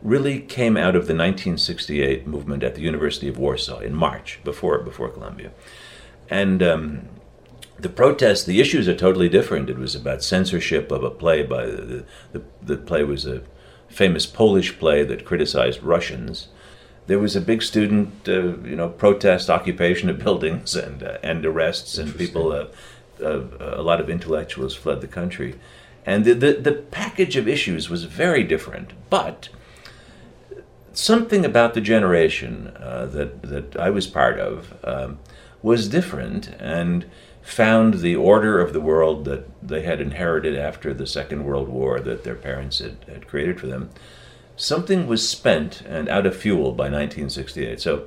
really 0.00 0.40
came 0.40 0.78
out 0.78 0.96
of 0.96 1.06
the 1.06 1.14
1968 1.14 2.26
movement 2.26 2.62
at 2.62 2.74
the 2.74 2.80
University 2.80 3.28
of 3.28 3.36
Warsaw 3.36 3.80
in 3.80 3.94
March, 3.94 4.40
before, 4.42 4.78
before 4.78 5.10
Columbia. 5.10 5.50
And 6.30 6.62
um, 6.62 7.08
the 7.78 7.88
protests, 7.88 8.44
the 8.44 8.60
issues 8.60 8.88
are 8.88 8.94
totally 8.94 9.28
different. 9.28 9.70
It 9.70 9.78
was 9.78 9.94
about 9.94 10.22
censorship 10.22 10.90
of 10.90 11.04
a 11.04 11.10
play 11.10 11.42
by 11.44 11.66
the, 11.66 12.04
the, 12.32 12.42
the 12.62 12.76
play 12.76 13.04
was 13.04 13.24
a 13.24 13.42
famous 13.88 14.26
Polish 14.26 14.78
play 14.78 15.04
that 15.04 15.24
criticized 15.24 15.82
Russians. 15.82 16.48
There 17.06 17.18
was 17.18 17.36
a 17.36 17.40
big 17.40 17.62
student, 17.62 18.28
uh, 18.28 18.58
you 18.58 18.76
know, 18.76 18.88
protest, 18.88 19.48
occupation 19.48 20.10
of 20.10 20.18
buildings, 20.24 20.74
and 20.74 21.02
uh, 21.02 21.18
and 21.22 21.44
arrests, 21.44 21.98
and 21.98 22.16
people. 22.16 22.52
Uh, 22.52 22.66
uh, 23.20 23.42
a 23.60 23.82
lot 23.82 24.00
of 24.00 24.08
intellectuals 24.08 24.76
fled 24.76 25.00
the 25.00 25.08
country, 25.08 25.58
and 26.06 26.24
the, 26.24 26.34
the 26.34 26.52
the 26.52 26.72
package 26.72 27.36
of 27.36 27.48
issues 27.48 27.90
was 27.90 28.04
very 28.04 28.44
different. 28.44 28.92
But 29.10 29.48
something 30.92 31.44
about 31.44 31.74
the 31.74 31.80
generation 31.80 32.76
uh, 32.76 33.06
that 33.06 33.42
that 33.42 33.76
I 33.76 33.90
was 33.90 34.06
part 34.06 34.38
of. 34.38 34.74
Um, 34.84 35.18
was 35.62 35.88
different 35.88 36.48
and 36.58 37.06
found 37.42 37.94
the 37.94 38.14
order 38.14 38.60
of 38.60 38.72
the 38.72 38.80
world 38.80 39.24
that 39.24 39.48
they 39.66 39.82
had 39.82 40.00
inherited 40.00 40.56
after 40.56 40.92
the 40.92 41.06
Second 41.06 41.44
World 41.44 41.68
War 41.68 41.98
that 42.00 42.24
their 42.24 42.34
parents 42.34 42.78
had, 42.78 42.98
had 43.08 43.26
created 43.26 43.58
for 43.58 43.66
them. 43.66 43.90
Something 44.56 45.06
was 45.06 45.28
spent 45.28 45.80
and 45.82 46.08
out 46.08 46.26
of 46.26 46.36
fuel 46.36 46.72
by 46.72 46.84
1968. 46.84 47.80
So 47.80 48.06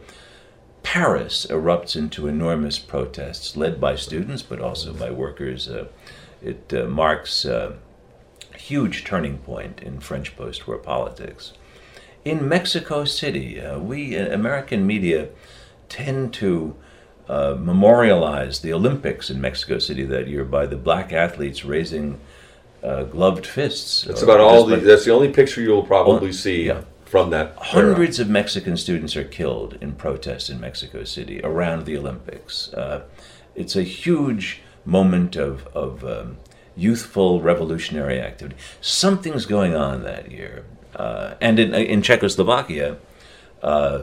Paris 0.83 1.47
erupts 1.49 1.95
into 1.95 2.27
enormous 2.27 2.77
protests 2.77 3.55
led 3.55 3.79
by 3.79 3.95
students 3.95 4.41
but 4.41 4.59
also 4.59 4.93
by 4.93 5.09
workers. 5.09 5.67
Uh, 5.67 5.87
it 6.41 6.73
uh, 6.73 6.85
marks 6.85 7.45
a 7.45 7.77
huge 8.57 9.03
turning 9.03 9.37
point 9.39 9.81
in 9.81 9.99
French 9.99 10.35
post 10.35 10.67
war 10.67 10.77
politics. 10.77 11.53
In 12.23 12.47
Mexico 12.47 13.05
City, 13.05 13.59
uh, 13.59 13.79
we, 13.79 14.15
uh, 14.17 14.31
American 14.31 14.85
media, 14.85 15.29
tend 15.89 16.33
to 16.35 16.75
uh, 17.31 17.55
memorialize 17.57 18.59
the 18.59 18.73
Olympics 18.73 19.29
in 19.29 19.39
Mexico 19.39 19.79
City 19.79 20.03
that 20.03 20.27
year 20.27 20.43
by 20.43 20.65
the 20.65 20.75
black 20.75 21.13
athletes 21.13 21.63
raising 21.63 22.19
uh, 22.83 23.03
gloved 23.03 23.47
fists. 23.47 24.01
That's 24.01 24.21
about 24.21 24.41
all. 24.41 24.65
The, 24.65 24.75
that's 24.75 25.05
the 25.05 25.13
only 25.13 25.29
picture 25.29 25.61
you'll 25.61 25.83
probably 25.83 26.29
oh, 26.29 26.31
see 26.33 26.65
yeah. 26.65 26.81
from 27.05 27.29
that. 27.29 27.55
Hundreds 27.55 28.19
era. 28.19 28.25
of 28.25 28.31
Mexican 28.31 28.75
students 28.75 29.15
are 29.15 29.23
killed 29.23 29.77
in 29.79 29.93
protests 29.93 30.49
in 30.49 30.59
Mexico 30.59 31.05
City 31.05 31.39
around 31.41 31.85
the 31.85 31.97
Olympics. 31.97 32.73
Uh, 32.73 33.03
it's 33.55 33.77
a 33.77 33.83
huge 33.83 34.61
moment 34.83 35.37
of, 35.37 35.67
of 35.67 36.03
um, 36.03 36.35
youthful 36.75 37.39
revolutionary 37.39 38.19
activity. 38.19 38.57
Something's 38.81 39.45
going 39.45 39.73
on 39.73 40.03
that 40.03 40.31
year. 40.31 40.65
Uh, 40.93 41.35
and 41.39 41.59
in, 41.59 41.73
in 41.73 42.01
Czechoslovakia, 42.01 42.97
uh, 43.63 44.01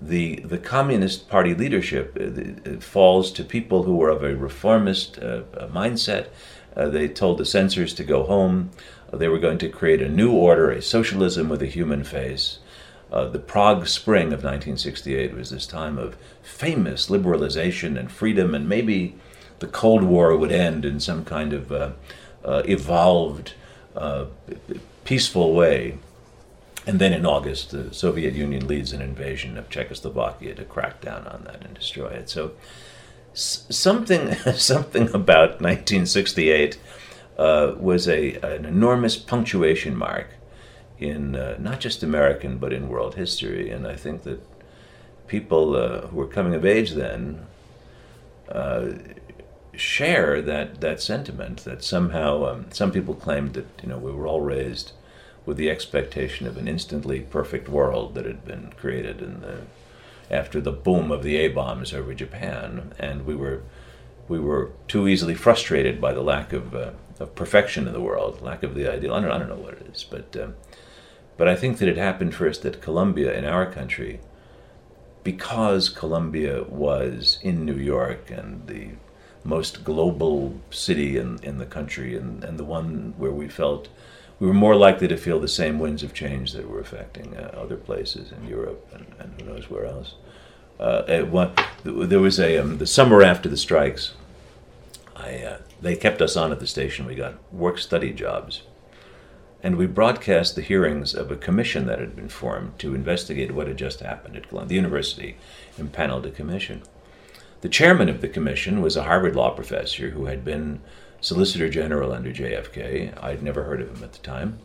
the, 0.00 0.36
the 0.36 0.58
Communist 0.58 1.28
Party 1.28 1.54
leadership 1.54 2.16
uh, 2.20 2.80
falls 2.80 3.30
to 3.32 3.44
people 3.44 3.82
who 3.82 3.96
were 3.96 4.08
of 4.08 4.22
a 4.22 4.34
reformist 4.34 5.18
uh, 5.18 5.42
mindset. 5.72 6.28
Uh, 6.76 6.88
they 6.88 7.08
told 7.08 7.38
the 7.38 7.44
censors 7.44 7.92
to 7.94 8.04
go 8.04 8.24
home. 8.24 8.70
they 9.12 9.28
were 9.28 9.38
going 9.38 9.58
to 9.58 9.68
create 9.68 10.00
a 10.00 10.08
new 10.08 10.32
order, 10.32 10.70
a 10.70 10.80
socialism 10.80 11.48
with 11.48 11.62
a 11.62 11.66
human 11.66 12.04
face. 12.04 12.58
Uh, 13.12 13.24
the 13.28 13.40
Prague 13.40 13.88
Spring 13.88 14.26
of 14.26 14.44
1968 14.44 15.34
was 15.34 15.50
this 15.50 15.66
time 15.66 15.98
of 15.98 16.16
famous 16.42 17.08
liberalization 17.08 17.98
and 17.98 18.10
freedom, 18.10 18.54
and 18.54 18.68
maybe 18.68 19.16
the 19.58 19.66
Cold 19.66 20.04
War 20.04 20.36
would 20.36 20.52
end 20.52 20.84
in 20.84 21.00
some 21.00 21.24
kind 21.24 21.52
of 21.52 21.72
uh, 21.72 21.90
uh, 22.44 22.62
evolved, 22.66 23.54
uh, 23.96 24.26
peaceful 25.04 25.54
way. 25.54 25.98
And 26.86 26.98
then 26.98 27.12
in 27.12 27.26
August, 27.26 27.70
the 27.70 27.92
Soviet 27.92 28.34
Union 28.34 28.66
leads 28.66 28.92
an 28.92 29.02
invasion 29.02 29.58
of 29.58 29.68
Czechoslovakia 29.68 30.54
to 30.54 30.64
crack 30.64 31.00
down 31.00 31.26
on 31.26 31.44
that 31.44 31.64
and 31.64 31.74
destroy 31.74 32.08
it. 32.08 32.30
So 32.30 32.52
something, 33.34 34.34
something 34.54 35.08
about 35.08 35.60
1968 35.60 36.78
uh, 37.38 37.74
was 37.78 38.08
a, 38.08 38.34
an 38.36 38.64
enormous 38.64 39.16
punctuation 39.16 39.96
mark 39.96 40.28
in 40.98 41.34
uh, 41.34 41.56
not 41.58 41.80
just 41.80 42.02
American 42.02 42.58
but 42.58 42.72
in 42.72 42.88
world 42.88 43.14
history. 43.14 43.70
And 43.70 43.86
I 43.86 43.96
think 43.96 44.22
that 44.24 44.40
people 45.26 45.76
uh, 45.76 46.06
who 46.08 46.16
were 46.16 46.26
coming 46.26 46.54
of 46.54 46.64
age 46.64 46.92
then 46.92 47.46
uh, 48.50 48.90
share 49.74 50.42
that 50.42 50.80
that 50.80 51.00
sentiment 51.00 51.64
that 51.64 51.82
somehow 51.82 52.44
um, 52.44 52.66
some 52.70 52.90
people 52.90 53.14
claimed 53.14 53.54
that 53.54 53.66
you 53.82 53.88
know 53.88 53.96
we 53.96 54.12
were 54.12 54.26
all 54.26 54.40
raised 54.40 54.92
with 55.50 55.56
the 55.56 55.68
expectation 55.68 56.46
of 56.46 56.56
an 56.56 56.68
instantly 56.68 57.22
perfect 57.22 57.68
world 57.68 58.14
that 58.14 58.24
had 58.24 58.44
been 58.44 58.72
created 58.76 59.20
in 59.20 59.40
the 59.40 59.62
after 60.30 60.60
the 60.60 60.70
boom 60.70 61.10
of 61.10 61.24
the 61.24 61.38
A 61.38 61.48
bombs 61.48 61.92
over 61.92 62.14
Japan, 62.14 62.92
and 63.00 63.26
we 63.26 63.34
were 63.34 63.64
we 64.28 64.38
were 64.38 64.70
too 64.86 65.08
easily 65.08 65.34
frustrated 65.34 66.00
by 66.00 66.12
the 66.12 66.22
lack 66.22 66.52
of 66.52 66.72
uh, 66.72 66.92
of 67.18 67.34
perfection 67.34 67.88
in 67.88 67.92
the 67.92 68.00
world, 68.00 68.40
lack 68.40 68.62
of 68.62 68.76
the 68.76 68.86
ideal. 68.86 69.12
I 69.12 69.22
don't, 69.22 69.32
I 69.32 69.38
don't 69.38 69.48
know 69.48 69.56
what 69.56 69.74
it 69.74 69.88
is, 69.92 70.04
but 70.04 70.36
um, 70.40 70.54
but 71.36 71.48
I 71.48 71.56
think 71.56 71.78
that 71.78 71.88
it 71.88 71.96
happened 71.96 72.32
first 72.32 72.64
at 72.64 72.80
Columbia 72.80 73.36
in 73.36 73.44
our 73.44 73.66
country 73.66 74.20
because 75.24 75.88
Columbia 75.88 76.62
was 76.62 77.40
in 77.42 77.64
New 77.64 77.74
York 77.74 78.30
and 78.30 78.68
the 78.68 78.90
most 79.42 79.82
global 79.82 80.60
city 80.70 81.16
in, 81.16 81.40
in 81.42 81.58
the 81.58 81.66
country 81.66 82.16
and, 82.16 82.44
and 82.44 82.56
the 82.56 82.64
one 82.64 83.14
where 83.18 83.32
we 83.32 83.48
felt 83.48 83.88
we 84.40 84.46
were 84.46 84.54
more 84.54 84.74
likely 84.74 85.06
to 85.06 85.18
feel 85.18 85.38
the 85.38 85.46
same 85.46 85.78
winds 85.78 86.02
of 86.02 86.14
change 86.14 86.52
that 86.52 86.68
were 86.68 86.80
affecting 86.80 87.36
uh, 87.36 87.54
other 87.54 87.76
places 87.76 88.32
in 88.32 88.48
Europe 88.48 88.88
and, 88.92 89.06
and, 89.18 89.40
who 89.40 89.46
knows 89.46 89.68
where 89.68 89.84
else. 89.84 90.14
Uh, 90.80 91.02
there 91.84 92.20
was 92.20 92.40
a 92.40 92.56
um, 92.56 92.78
the 92.78 92.86
summer 92.86 93.22
after 93.22 93.50
the 93.50 93.56
strikes. 93.56 94.14
I 95.14 95.36
uh, 95.36 95.58
they 95.82 95.94
kept 95.94 96.22
us 96.22 96.38
on 96.38 96.52
at 96.52 96.58
the 96.58 96.66
station. 96.66 97.04
We 97.04 97.14
got 97.14 97.34
work 97.52 97.78
study 97.78 98.14
jobs, 98.14 98.62
and 99.62 99.76
we 99.76 99.86
broadcast 99.86 100.56
the 100.56 100.62
hearings 100.62 101.14
of 101.14 101.30
a 101.30 101.36
commission 101.36 101.84
that 101.86 101.98
had 101.98 102.16
been 102.16 102.30
formed 102.30 102.78
to 102.78 102.94
investigate 102.94 103.52
what 103.52 103.68
had 103.68 103.76
just 103.76 104.00
happened 104.00 104.36
at 104.36 104.48
Columbia. 104.48 104.68
The 104.68 104.74
university 104.76 105.36
impaneled 105.76 106.24
a 106.24 106.30
commission. 106.30 106.82
The 107.60 107.68
chairman 107.68 108.08
of 108.08 108.22
the 108.22 108.28
commission 108.28 108.80
was 108.80 108.96
a 108.96 109.02
Harvard 109.02 109.36
law 109.36 109.50
professor 109.50 110.10
who 110.10 110.24
had 110.24 110.46
been 110.46 110.80
Solicitor 111.20 111.68
General 111.68 112.12
under 112.12 112.30
JFK. 112.32 113.22
I'd 113.22 113.42
never 113.42 113.64
heard 113.64 113.80
of 113.80 113.96
him 113.96 114.04
at 114.04 114.12
the 114.12 114.18
time, 114.20 114.58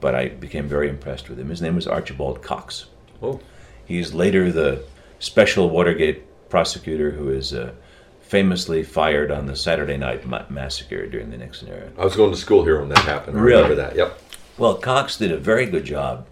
but 0.00 0.14
I 0.14 0.28
became 0.28 0.68
very 0.68 0.88
impressed 0.88 1.28
with 1.28 1.38
him. 1.38 1.48
His 1.48 1.62
name 1.62 1.74
was 1.74 1.86
Archibald 1.86 2.42
Cox. 2.42 2.86
Oh. 3.22 3.40
He's 3.84 4.14
later 4.14 4.50
the 4.52 4.84
special 5.18 5.70
Watergate 5.70 6.24
prosecutor 6.48 7.12
who 7.12 7.28
is 7.30 7.52
uh, 7.52 7.72
famously 8.20 8.82
fired 8.82 9.30
on 9.30 9.46
the 9.46 9.56
Saturday 9.56 9.96
Night 9.96 10.26
ma- 10.26 10.44
Massacre 10.48 11.06
during 11.06 11.30
the 11.30 11.38
Nixon 11.38 11.68
era. 11.68 11.90
I 11.98 12.04
was 12.04 12.16
going 12.16 12.30
to 12.32 12.36
school 12.36 12.64
here 12.64 12.78
when 12.80 12.88
that 12.90 12.98
happened. 12.98 13.38
I 13.38 13.40
really? 13.40 13.62
remember 13.62 13.82
that. 13.82 13.96
Yep. 13.96 14.20
Well, 14.58 14.74
Cox 14.76 15.16
did 15.16 15.32
a 15.32 15.38
very 15.38 15.66
good 15.66 15.84
job 15.84 16.26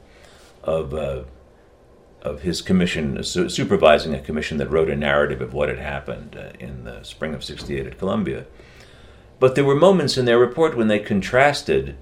of 0.63 0.95
uh, 0.95 1.25
of 2.23 2.41
his 2.41 2.63
commission, 2.63 3.23
su- 3.23 3.51
supervising 3.51 4.15
a 4.15 4.21
commission 4.21 4.57
that 4.57 4.71
wrote 4.71 4.89
a 4.89 4.97
narrative 4.97 5.43
of 5.43 5.53
what 5.53 5.69
had 5.69 5.79
happened 5.79 6.37
uh, 6.37 6.53
in 6.59 6.85
the 6.85 7.03
spring 7.03 7.35
of 7.35 7.45
'68 7.45 7.87
at 7.87 7.99
Columbia. 7.99 8.47
But 9.45 9.57
there 9.57 9.65
were 9.67 9.75
moments 9.75 10.17
in 10.17 10.25
their 10.25 10.39
report 10.39 10.75
when 10.75 10.89
they 10.89 10.99
contrasted 10.99 11.99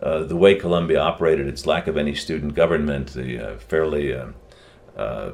uh, 0.00 0.22
the 0.22 0.34
way 0.34 0.54
Columbia 0.54 0.98
operated, 0.98 1.46
its 1.46 1.66
lack 1.66 1.86
of 1.86 1.98
any 1.98 2.14
student 2.14 2.54
government, 2.54 3.12
the 3.12 3.38
uh, 3.38 3.58
fairly 3.58 4.14
uh, 4.14 4.28
uh, 4.96 5.32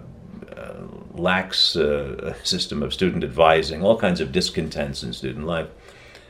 uh 0.57 0.73
lax 1.15 1.77
system 2.43 2.83
of 2.83 2.93
student 2.93 3.23
advising, 3.23 3.81
all 3.81 3.97
kinds 3.97 4.21
of 4.21 4.33
discontents 4.33 5.05
in 5.05 5.13
student 5.13 5.47
life, 5.47 5.69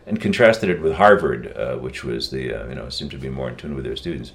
and 0.07 0.21
contrasted 0.21 0.69
it 0.69 0.83
with 0.83 0.93
Harvard, 0.93 1.57
which 1.81 2.05
was 2.05 2.29
the 2.29 2.49
you 2.69 2.75
know 2.75 2.91
seemed 2.91 3.13
to 3.13 3.17
be 3.17 3.31
more 3.31 3.49
in 3.49 3.57
tune 3.57 3.75
with 3.75 3.85
their 3.85 3.97
students 3.97 4.33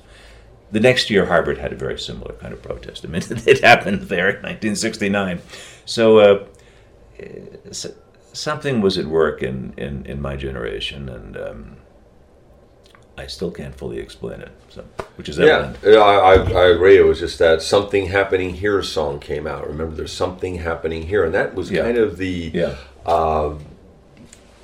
the 0.72 0.80
next 0.80 1.12
year, 1.12 1.28
Harvard 1.28 1.60
had 1.60 1.74
a 1.74 1.76
very 1.76 2.00
similar 2.00 2.34
kind 2.36 2.54
of 2.54 2.62
protest. 2.64 3.06
I 3.06 3.10
mean, 3.10 3.22
it 3.30 3.62
happened 3.62 4.04
there 4.04 4.30
in 4.30 4.38
1969. 4.38 5.42
So, 5.86 6.18
uh, 6.20 6.46
something 8.34 8.82
was 8.82 8.98
at 8.98 9.06
work 9.06 9.44
in, 9.44 9.74
in, 9.78 10.06
in 10.06 10.22
my 10.22 10.36
generation, 10.36 11.10
and 11.10 11.38
um, 11.38 11.78
I 13.18 13.28
still 13.28 13.52
can't 13.52 13.76
fully 13.76 14.00
explain 14.00 14.42
it. 14.42 14.52
So, 14.70 14.84
which 15.16 15.30
is 15.30 15.40
evident. 15.40 15.78
yeah, 15.84 16.00
I, 16.00 16.36
I 16.36 16.66
agree. 16.70 16.98
It 16.98 17.06
was 17.06 17.20
just 17.20 17.40
that 17.40 17.62
"Something 17.62 18.08
Happening 18.08 18.56
Here" 18.56 18.82
song 18.82 19.20
came 19.20 19.46
out. 19.46 19.68
Remember, 19.68 19.96
there's 19.96 20.14
something 20.14 20.56
happening 20.56 21.08
here, 21.08 21.26
and 21.26 21.34
that 21.34 21.54
was 21.54 21.70
yeah. 21.70 21.84
kind 21.84 21.98
of 21.98 22.18
the 22.18 22.52
yeah. 22.54 22.76
Uh, 23.06 23.56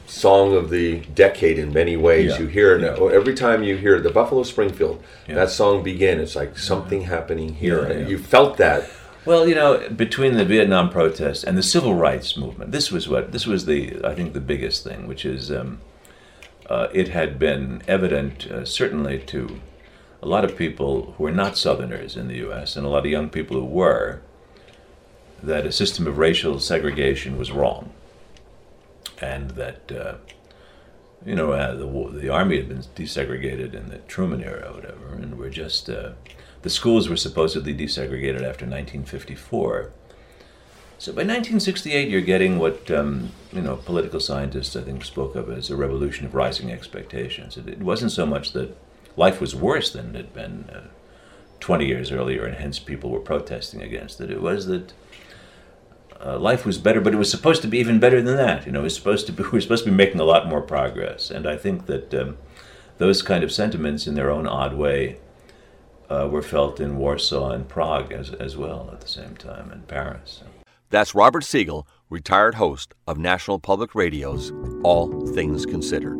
song 0.06 0.56
of 0.56 0.70
the 0.70 1.02
decade 1.14 1.60
in 1.60 1.74
many 1.74 1.98
ways. 1.98 2.32
Yeah. 2.32 2.40
You 2.40 2.48
hear 2.48 2.78
it 2.78 2.84
every 3.14 3.34
time 3.34 3.64
you 3.64 3.76
hear 3.76 4.00
the 4.00 4.10
Buffalo 4.10 4.44
Springfield. 4.44 5.04
That 5.28 5.50
song 5.50 5.84
begin. 5.84 6.20
It's 6.20 6.36
like 6.36 6.58
something 6.58 7.02
happening 7.02 7.56
here, 7.56 7.84
and 7.84 8.10
you 8.10 8.18
felt 8.18 8.58
that. 8.58 8.90
Well, 9.28 9.46
you 9.46 9.56
know, 9.56 9.90
between 9.90 10.36
the 10.38 10.46
Vietnam 10.46 10.90
protests 10.90 11.44
and 11.44 11.58
the 11.58 11.62
civil 11.62 11.94
rights 11.94 12.38
movement, 12.38 12.72
this 12.72 12.94
was 12.94 13.10
what 13.10 13.34
this 13.34 13.46
was 13.46 13.66
the 13.66 14.00
I 14.02 14.16
think 14.16 14.32
the 14.32 14.40
biggest 14.40 14.86
thing, 14.86 15.06
which 15.06 15.26
is 15.26 15.52
um, 15.52 15.82
uh, 16.70 16.88
it 16.94 17.10
had 17.10 17.38
been 17.38 17.82
evident 17.90 18.48
uh, 18.48 18.64
certainly 18.64 19.20
to 19.20 19.60
a 20.22 20.28
lot 20.28 20.46
of 20.46 20.56
people 20.56 21.14
who 21.18 21.24
were 21.26 21.34
not 21.34 21.58
Southerners 21.58 22.16
in 22.16 22.30
the 22.30 22.38
U.S. 22.38 22.78
and 22.78 22.86
a 22.86 22.90
lot 22.90 23.06
of 23.06 23.12
young 23.12 23.28
people 23.28 23.60
who 23.60 23.66
were 23.66 24.22
that 25.44 25.66
a 25.66 25.74
system 25.74 26.08
of 26.08 26.18
racial 26.18 26.58
segregation 26.62 27.38
was 27.38 27.52
wrong 27.52 27.92
and 29.22 29.50
that 29.52 29.92
uh, 29.92 30.16
you 31.26 31.36
know 31.36 31.52
uh, 31.52 31.76
the 31.76 32.18
the 32.18 32.30
army 32.30 32.56
had 32.56 32.70
been 32.70 32.84
desegregated 32.96 33.74
in 33.74 33.90
the 33.90 33.98
Truman 34.08 34.42
era, 34.42 34.70
or 34.70 34.76
whatever, 34.76 35.16
and 35.16 35.38
we're 35.38 35.50
just 35.50 35.90
uh, 35.90 36.12
the 36.62 36.70
schools 36.70 37.10
were 37.10 37.18
supposedly 37.18 37.74
desegregated 37.74 38.38
after 38.38 38.66
1954. 38.66 39.92
So 41.00 41.12
by 41.12 41.22
1968, 41.22 42.10
you're 42.10 42.22
getting 42.22 42.58
what 42.58 42.90
um, 42.90 43.32
you 43.54 43.62
know 43.62 43.76
political 43.76 44.20
scientists 44.20 44.76
I 44.76 44.82
think 44.82 45.06
spoke 45.06 45.36
of 45.36 45.50
as 45.52 45.70
a 45.70 45.76
revolution 45.76 46.26
of 46.26 46.34
rising 46.34 46.72
expectations. 46.72 47.56
It, 47.56 47.68
it 47.68 47.80
wasn't 47.80 48.12
so 48.12 48.26
much 48.26 48.54
that 48.54 48.76
life 49.16 49.40
was 49.40 49.56
worse 49.56 49.92
than 49.92 50.16
it 50.16 50.16
had 50.16 50.34
been 50.34 50.70
uh, 50.74 50.88
20 51.60 51.86
years 51.86 52.12
earlier, 52.12 52.46
and 52.46 52.56
hence 52.56 52.80
people 52.80 53.10
were 53.12 53.20
protesting 53.20 53.82
against 53.82 54.22
it. 54.22 54.32
It 54.32 54.42
was 54.42 54.66
that 54.68 54.94
uh, 56.24 56.40
life 56.40 56.66
was 56.66 56.78
better, 56.78 57.02
but 57.02 57.14
it 57.14 57.18
was 57.18 57.30
supposed 57.30 57.62
to 57.62 57.68
be 57.68 57.78
even 57.78 58.00
better 58.00 58.22
than 58.22 58.38
that. 58.38 58.66
You 58.66 58.72
know, 58.72 58.80
it 58.80 58.84
was 58.84 58.96
supposed 58.96 59.28
to 59.28 59.32
be, 59.32 59.44
we 59.44 59.50
were 59.50 59.62
supposed 59.62 59.84
to 59.86 59.92
be 59.92 59.96
making 59.96 60.20
a 60.20 60.26
lot 60.26 60.48
more 60.48 60.62
progress. 60.62 61.30
And 61.30 61.48
I 61.48 61.58
think 61.58 61.86
that 61.86 62.14
um, 62.14 62.38
those 62.98 63.22
kind 63.22 63.44
of 63.44 63.52
sentiments, 63.52 64.08
in 64.08 64.16
their 64.16 64.32
own 64.32 64.48
odd 64.48 64.74
way, 64.74 65.18
uh, 66.10 66.28
were 66.32 66.42
felt 66.42 66.80
in 66.80 66.98
Warsaw 66.98 67.52
and 67.52 67.68
Prague 67.68 68.12
as, 68.12 68.32
as 68.34 68.58
well 68.58 68.90
at 68.92 69.02
the 69.02 69.08
same 69.08 69.36
time, 69.36 69.72
and 69.72 69.88
Paris. 69.88 70.44
That's 70.90 71.14
Robert 71.14 71.44
Siegel, 71.44 71.88
retired 72.10 72.56
host 72.56 72.94
of 73.08 73.18
National 73.18 73.60
Public 73.60 73.94
Radio's 73.94 74.52
All 74.84 75.28
Things 75.28 75.66
Considered. 75.66 76.18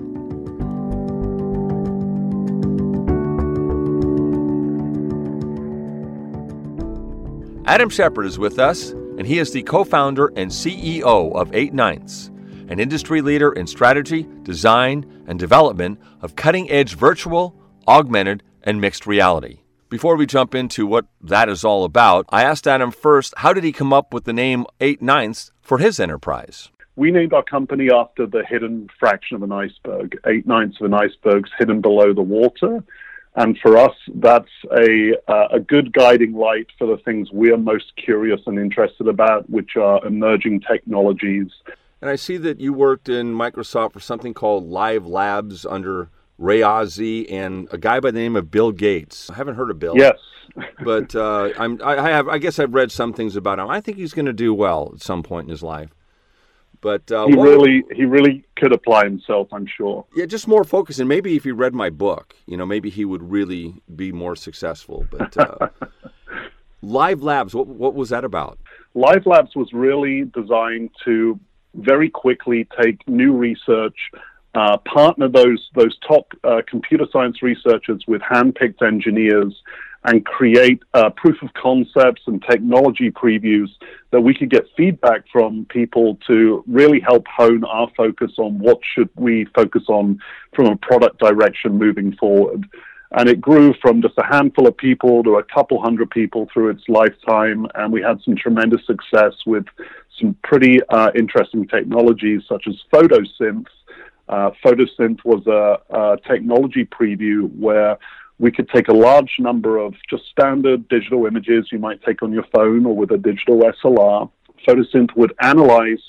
Adam 7.66 7.90
Shepard 7.90 8.26
is 8.26 8.40
with 8.40 8.60
us, 8.60 8.92
and 8.92 9.28
he 9.28 9.40
is 9.40 9.52
the 9.52 9.64
co 9.64 9.84
founder 9.84 10.28
and 10.36 10.50
CEO 10.50 11.34
of 11.36 11.54
8 11.54 11.74
Ninths, 11.74 12.32
an 12.70 12.80
industry 12.80 13.22
leader 13.22 13.54
in 13.54 13.68
strategy, 13.68 14.28
design, 14.44 15.24
and 15.28 15.38
development 15.38 16.00
of 16.22 16.36
cutting 16.36 16.70
edge 16.72 16.96
virtual, 16.96 17.56
augmented, 17.88 18.44
and 18.64 18.82
mixed 18.82 19.06
reality. 19.06 19.60
Before 19.90 20.18
we 20.18 20.26
jump 20.26 20.54
into 20.54 20.86
what 20.86 21.06
that 21.22 21.48
is 21.48 21.64
all 21.64 21.86
about, 21.86 22.26
I 22.30 22.44
asked 22.44 22.68
Adam 22.68 22.92
first 22.92 23.34
how 23.38 23.54
did 23.54 23.64
he 23.64 23.72
come 23.72 23.94
up 23.94 24.14
with 24.14 24.26
the 24.26 24.34
name 24.34 24.66
8 24.82 25.02
Ninths 25.02 25.52
for 25.62 25.78
his 25.78 25.98
enterprise? 26.00 26.70
We 26.98 27.12
named 27.12 27.32
our 27.32 27.44
company 27.44 27.90
after 27.92 28.26
the 28.26 28.44
hidden 28.44 28.90
fraction 29.00 29.36
of 29.36 29.44
an 29.44 29.52
iceberg. 29.52 30.20
Eight 30.26 30.48
ninths 30.48 30.82
of 30.82 30.88
an 30.88 30.96
iceberg's 30.96 31.52
hidden 31.58 31.80
below 31.80 32.12
the 32.12 32.24
water. 32.24 32.84
And 33.36 33.56
for 33.60 33.78
us, 33.78 33.96
that's 34.16 34.50
a, 34.76 35.14
uh, 35.28 35.48
a 35.52 35.60
good 35.60 35.94
guiding 35.94 36.34
light 36.34 36.68
for 36.80 36.88
the 36.88 36.98
things 37.04 37.32
we're 37.32 37.56
most 37.56 37.94
curious 38.04 38.42
and 38.48 38.58
interested 38.58 39.08
about, 39.08 39.48
which 39.48 39.78
are 39.78 40.04
emerging 40.08 40.62
technologies. 40.62 41.52
And 42.02 42.10
I 42.10 42.16
see 42.16 42.38
that 42.38 42.60
you 42.60 42.74
worked 42.74 43.10
in 43.10 43.32
Microsoft 43.36 43.94
for 43.94 44.00
something 44.00 44.34
called 44.34 44.68
Live 44.68 45.06
Labs 45.06 45.68
under 45.68 46.10
Ray 46.38 46.62
Ozzie 46.62 47.30
and 47.30 47.68
a 47.72 47.78
guy 47.78 48.00
by 48.00 48.12
the 48.12 48.20
name 48.20 48.36
of 48.36 48.52
Bill 48.52 48.72
Gates. 48.72 49.30
I 49.30 49.36
haven't 49.36 49.56
heard 49.56 49.72
of 49.72 49.80
Bill. 49.80 49.96
Yes. 49.98 50.18
but 50.84 51.16
uh, 51.16 51.50
I'm, 51.58 51.80
I 51.84 52.10
have. 52.10 52.28
I 52.28 52.38
guess 52.38 52.58
I've 52.60 52.74
read 52.74 52.92
some 52.92 53.14
things 53.14 53.36
about 53.36 53.60
him. 53.60 53.70
I 53.70 53.82
think 53.82 53.98
he's 53.98 54.14
going 54.14 54.26
to 54.26 54.34
do 54.34 54.54
well 54.54 54.92
at 54.96 55.02
some 55.02 55.24
point 55.24 55.46
in 55.46 55.52
his 55.52 55.62
life. 55.62 55.94
But 56.82 57.12
uh, 57.12 57.28
he 57.28 57.34
really 57.34 57.84
he 57.92 58.06
really 58.06 58.46
could 58.56 58.72
apply 58.72 59.04
himself, 59.04 59.48
I'm 59.52 59.66
sure. 59.66 60.06
Yeah, 60.16 60.26
just 60.26 60.48
more 60.48 60.64
focus, 60.64 61.00
and 61.00 61.10
maybe 61.10 61.36
if 61.36 61.44
he 61.44 61.52
read 61.52 61.74
my 61.74 61.90
book, 61.90 62.36
you 62.46 62.56
know, 62.56 62.66
maybe 62.66 62.90
he 62.90 63.04
would 63.04 63.24
really 63.32 63.82
be 63.96 64.12
more 64.12 64.36
successful. 64.36 65.06
But 65.10 65.36
uh, 65.38 65.70
Live 66.82 67.24
Labs, 67.24 67.56
what 67.56 67.68
what 67.68 67.96
was 67.96 68.10
that 68.10 68.24
about? 68.24 68.60
Live 68.94 69.26
Labs 69.26 69.56
was 69.56 69.74
really 69.74 70.26
designed 70.26 70.92
to 71.06 71.40
very 71.74 72.10
quickly 72.10 72.68
take 72.82 73.08
new 73.08 73.34
research, 73.34 73.98
uh, 74.56 74.78
partner 74.78 75.28
those 75.28 75.70
those 75.76 75.98
top 76.08 76.32
uh, 76.44 76.62
computer 76.68 77.06
science 77.12 77.42
researchers 77.42 78.04
with 78.08 78.22
handpicked 78.22 78.82
engineers, 78.86 79.54
and 80.08 80.26
create 80.26 80.82
uh, 80.94 81.10
proof 81.12 81.36
of 81.42 81.54
concepts 81.54 82.22
and 82.28 82.42
technology 82.50 83.12
previews 83.12 83.68
that 84.12 84.22
we 84.22 84.34
could 84.34 84.50
get 84.50 84.64
feedback 84.76 85.24
from 85.32 85.66
people 85.70 86.18
to 86.26 86.64
really 86.66 87.00
help 87.02 87.26
hone 87.28 87.64
our 87.66 87.90
focus 87.96 88.32
on 88.38 88.58
what 88.58 88.80
should 88.96 89.10
we 89.16 89.46
focus 89.54 89.84
on 89.90 90.18
from 90.56 90.68
a 90.68 90.78
product 90.78 91.20
direction 91.20 91.78
moving 91.78 92.16
forward. 92.16 92.66
And 93.12 93.30
it 93.30 93.40
grew 93.40 93.74
from 93.82 94.02
just 94.02 94.16
a 94.18 94.26
handful 94.26 94.68
of 94.68 94.78
people 94.78 95.24
to 95.24 95.36
a 95.36 95.44
couple 95.44 95.82
hundred 95.82 96.10
people 96.10 96.48
through 96.54 96.70
its 96.70 96.84
lifetime. 96.88 97.66
And 97.76 97.92
we 97.92 98.02
had 98.02 98.22
some 98.24 98.36
tremendous 98.36 98.86
success 98.86 99.34
with 99.46 99.66
some 100.20 100.36
pretty 100.44 100.80
uh, 100.90 101.12
interesting 101.16 101.68
technologies 101.68 102.44
such 102.48 102.66
as 102.68 102.76
PhotoSynth. 102.94 103.68
Uh, 104.30 104.52
PhotoSynth 104.64 105.24
was 105.24 105.46
a, 105.48 105.80
a 105.96 106.18
technology 106.28 106.86
preview 106.86 107.54
where 107.58 107.98
we 108.40 108.52
could 108.52 108.70
take 108.70 108.88
a 108.88 108.94
large 108.94 109.32
number 109.40 109.78
of 109.78 109.96
just 110.10 110.24
standard 110.30 110.88
digital 110.90 111.26
images 111.26 111.70
you 111.72 111.80
might 111.80 112.04
take 112.04 112.22
on 112.22 112.32
your 112.32 112.46
phone 112.54 112.86
or 112.86 112.96
with 112.96 113.12
a 113.12 113.18
digital 113.18 113.62
SLR. 113.84 114.30
Photosynth 114.68 115.16
would 115.16 115.34
analyze 115.42 116.02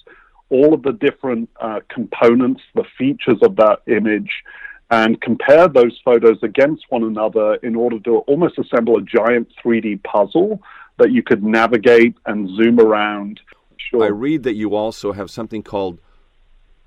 all 0.51 0.75
of 0.75 0.83
the 0.83 0.93
different 0.93 1.49
uh, 1.61 1.81
components, 1.89 2.63
the 2.75 2.85
features 2.97 3.39
of 3.43 3.57
that 3.57 3.81
image, 3.87 4.31
and 4.91 5.21
compare 5.21 5.69
those 5.69 5.99
photos 6.05 6.39
against 6.43 6.85
one 6.89 7.05
another 7.05 7.55
in 7.57 7.77
order 7.77 7.99
to 8.01 8.19
almost 8.21 8.59
assemble 8.59 8.97
a 8.97 9.03
giant 9.03 9.49
3D 9.63 10.03
puzzle 10.03 10.61
that 10.99 11.13
you 11.13 11.23
could 11.23 11.43
navigate 11.45 12.15
and 12.27 12.49
zoom 12.57 12.81
around. 12.81 13.41
Sure. 13.77 14.05
I 14.05 14.09
read 14.09 14.43
that 14.43 14.55
you 14.55 14.75
also 14.75 15.13
have 15.13 15.31
something 15.31 15.63
called 15.63 16.01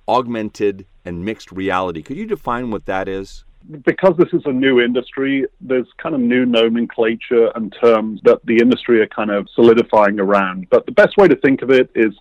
augmented 0.07 0.85
and 1.05 1.25
mixed 1.25 1.51
reality. 1.51 2.01
Could 2.01 2.17
you 2.17 2.25
define 2.25 2.71
what 2.71 2.85
that 2.85 3.07
is? 3.07 3.43
because 3.69 4.15
this 4.17 4.29
is 4.33 4.41
a 4.45 4.51
new 4.51 4.81
industry, 4.81 5.45
there's 5.59 5.87
kind 5.97 6.15
of 6.15 6.21
new 6.21 6.45
nomenclature 6.45 7.51
and 7.55 7.75
terms 7.81 8.19
that 8.23 8.39
the 8.45 8.57
industry 8.57 9.01
are 9.01 9.07
kind 9.07 9.29
of 9.29 9.47
solidifying 9.53 10.19
around. 10.19 10.67
But 10.69 10.85
the 10.85 10.91
best 10.91 11.17
way 11.17 11.27
to 11.27 11.35
think 11.35 11.61
of 11.61 11.69
it 11.69 11.89
is 11.95 12.13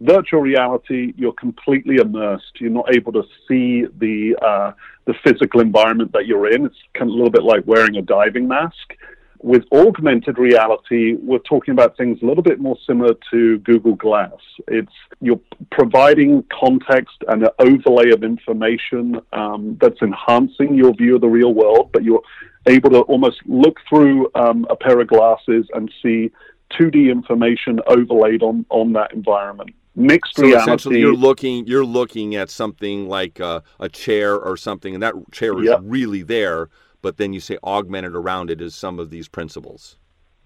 virtual 0.00 0.40
reality. 0.40 1.12
You're 1.16 1.32
completely 1.34 1.96
immersed. 1.96 2.60
You're 2.60 2.70
not 2.70 2.94
able 2.94 3.12
to 3.12 3.22
see 3.46 3.84
the 3.98 4.36
uh, 4.42 4.72
the 5.04 5.14
physical 5.22 5.60
environment 5.60 6.12
that 6.12 6.26
you're 6.26 6.50
in. 6.50 6.66
It's 6.66 6.76
kind 6.94 7.10
of 7.10 7.14
a 7.14 7.16
little 7.16 7.30
bit 7.30 7.44
like 7.44 7.62
wearing 7.66 7.96
a 7.96 8.02
diving 8.02 8.48
mask. 8.48 8.94
With 9.42 9.64
augmented 9.72 10.38
reality, 10.38 11.14
we're 11.14 11.38
talking 11.38 11.72
about 11.72 11.96
things 11.96 12.18
a 12.22 12.26
little 12.26 12.42
bit 12.42 12.58
more 12.58 12.76
similar 12.86 13.14
to 13.30 13.58
Google 13.58 13.94
Glass. 13.94 14.32
It's 14.68 14.92
you're 15.20 15.40
providing 15.70 16.44
context 16.52 17.16
and 17.28 17.42
an 17.42 17.50
overlay 17.58 18.10
of 18.10 18.22
information 18.22 19.20
um, 19.32 19.78
that's 19.80 20.00
enhancing 20.02 20.74
your 20.74 20.94
view 20.94 21.16
of 21.16 21.20
the 21.20 21.28
real 21.28 21.54
world, 21.54 21.90
but 21.92 22.02
you're 22.02 22.22
able 22.66 22.90
to 22.90 23.00
almost 23.02 23.38
look 23.46 23.78
through 23.88 24.30
um, 24.34 24.66
a 24.70 24.76
pair 24.76 25.00
of 25.00 25.08
glasses 25.08 25.66
and 25.74 25.90
see 26.02 26.30
2D 26.72 27.10
information 27.10 27.80
overlaid 27.86 28.42
on, 28.42 28.66
on 28.70 28.92
that 28.94 29.12
environment 29.12 29.70
mixed 29.96 30.36
so 30.36 30.42
reality. 30.42 30.62
essentially, 30.62 31.00
you're 31.00 31.14
looking 31.14 31.66
you're 31.66 31.84
looking 31.84 32.34
at 32.34 32.50
something 32.50 33.08
like 33.08 33.40
a, 33.40 33.62
a 33.80 33.88
chair 33.88 34.36
or 34.36 34.56
something, 34.56 34.94
and 34.94 35.02
that 35.02 35.14
chair 35.32 35.58
is 35.58 35.66
yep. 35.66 35.80
really 35.82 36.22
there 36.22 36.68
but 37.02 37.16
then 37.16 37.32
you 37.32 37.40
say 37.40 37.58
augmented 37.62 38.14
around 38.14 38.50
it 38.50 38.60
is 38.60 38.74
some 38.74 38.98
of 38.98 39.10
these 39.10 39.28
principles. 39.28 39.96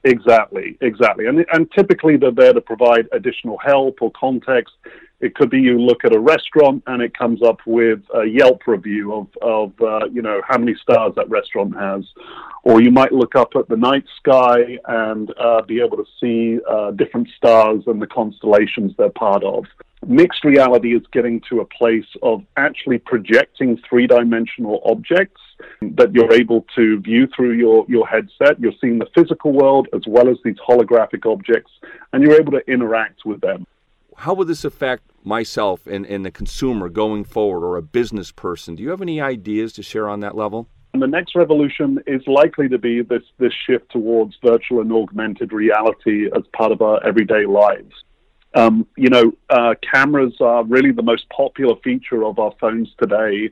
Exactly, 0.04 0.78
exactly. 0.80 1.26
And, 1.26 1.44
and 1.52 1.70
typically 1.72 2.16
they're 2.16 2.32
there 2.32 2.52
to 2.52 2.60
provide 2.60 3.06
additional 3.12 3.58
help 3.58 3.98
or 4.00 4.10
context. 4.12 4.74
It 5.20 5.34
could 5.34 5.50
be 5.50 5.60
you 5.60 5.78
look 5.78 6.04
at 6.04 6.14
a 6.14 6.18
restaurant 6.18 6.82
and 6.86 7.02
it 7.02 7.16
comes 7.16 7.42
up 7.42 7.60
with 7.66 8.00
a 8.14 8.24
Yelp 8.24 8.66
review 8.66 9.14
of, 9.14 9.26
of 9.42 9.72
uh, 9.80 10.06
you 10.06 10.22
know, 10.22 10.40
how 10.46 10.58
many 10.58 10.74
stars 10.82 11.12
that 11.16 11.28
restaurant 11.28 11.76
has. 11.76 12.04
Or 12.62 12.80
you 12.80 12.90
might 12.90 13.12
look 13.12 13.34
up 13.36 13.50
at 13.56 13.68
the 13.68 13.76
night 13.76 14.04
sky 14.16 14.78
and 14.86 15.32
uh, 15.38 15.62
be 15.62 15.80
able 15.80 15.98
to 15.98 16.06
see 16.20 16.58
uh, 16.68 16.92
different 16.92 17.28
stars 17.36 17.82
and 17.86 18.00
the 18.00 18.06
constellations 18.06 18.92
they're 18.96 19.10
part 19.10 19.44
of 19.44 19.66
mixed 20.06 20.44
reality 20.44 20.96
is 20.96 21.02
getting 21.12 21.40
to 21.48 21.60
a 21.60 21.64
place 21.64 22.06
of 22.22 22.42
actually 22.56 22.98
projecting 22.98 23.80
three 23.88 24.06
dimensional 24.06 24.80
objects 24.84 25.40
that 25.82 26.12
you're 26.14 26.32
able 26.32 26.64
to 26.74 27.00
view 27.00 27.28
through 27.34 27.52
your, 27.52 27.84
your 27.88 28.06
headset. 28.06 28.58
You're 28.58 28.72
seeing 28.80 28.98
the 28.98 29.08
physical 29.14 29.52
world 29.52 29.88
as 29.92 30.02
well 30.06 30.28
as 30.28 30.38
these 30.44 30.56
holographic 30.56 31.30
objects, 31.30 31.70
and 32.12 32.22
you're 32.22 32.40
able 32.40 32.52
to 32.52 32.70
interact 32.70 33.24
with 33.24 33.40
them. 33.40 33.66
How 34.16 34.34
will 34.34 34.46
this 34.46 34.64
affect 34.64 35.02
myself 35.24 35.86
and, 35.86 36.06
and 36.06 36.24
the 36.24 36.30
consumer 36.30 36.88
going 36.88 37.24
forward 37.24 37.64
or 37.66 37.76
a 37.76 37.82
business 37.82 38.32
person? 38.32 38.74
Do 38.74 38.82
you 38.82 38.90
have 38.90 39.02
any 39.02 39.20
ideas 39.20 39.72
to 39.74 39.82
share 39.82 40.08
on 40.08 40.20
that 40.20 40.36
level? 40.36 40.68
And 40.92 41.02
the 41.02 41.06
next 41.06 41.36
revolution 41.36 42.00
is 42.06 42.22
likely 42.26 42.68
to 42.68 42.78
be 42.78 43.02
this, 43.02 43.22
this 43.38 43.52
shift 43.66 43.90
towards 43.92 44.36
virtual 44.44 44.80
and 44.80 44.92
augmented 44.92 45.52
reality 45.52 46.26
as 46.26 46.42
part 46.52 46.72
of 46.72 46.82
our 46.82 47.04
everyday 47.06 47.46
lives. 47.46 47.94
Um, 48.54 48.86
you 48.96 49.08
know, 49.08 49.32
uh, 49.48 49.74
cameras 49.88 50.34
are 50.40 50.64
really 50.64 50.90
the 50.90 51.02
most 51.02 51.28
popular 51.28 51.76
feature 51.84 52.24
of 52.24 52.40
our 52.40 52.52
phones 52.60 52.88
today. 52.98 53.50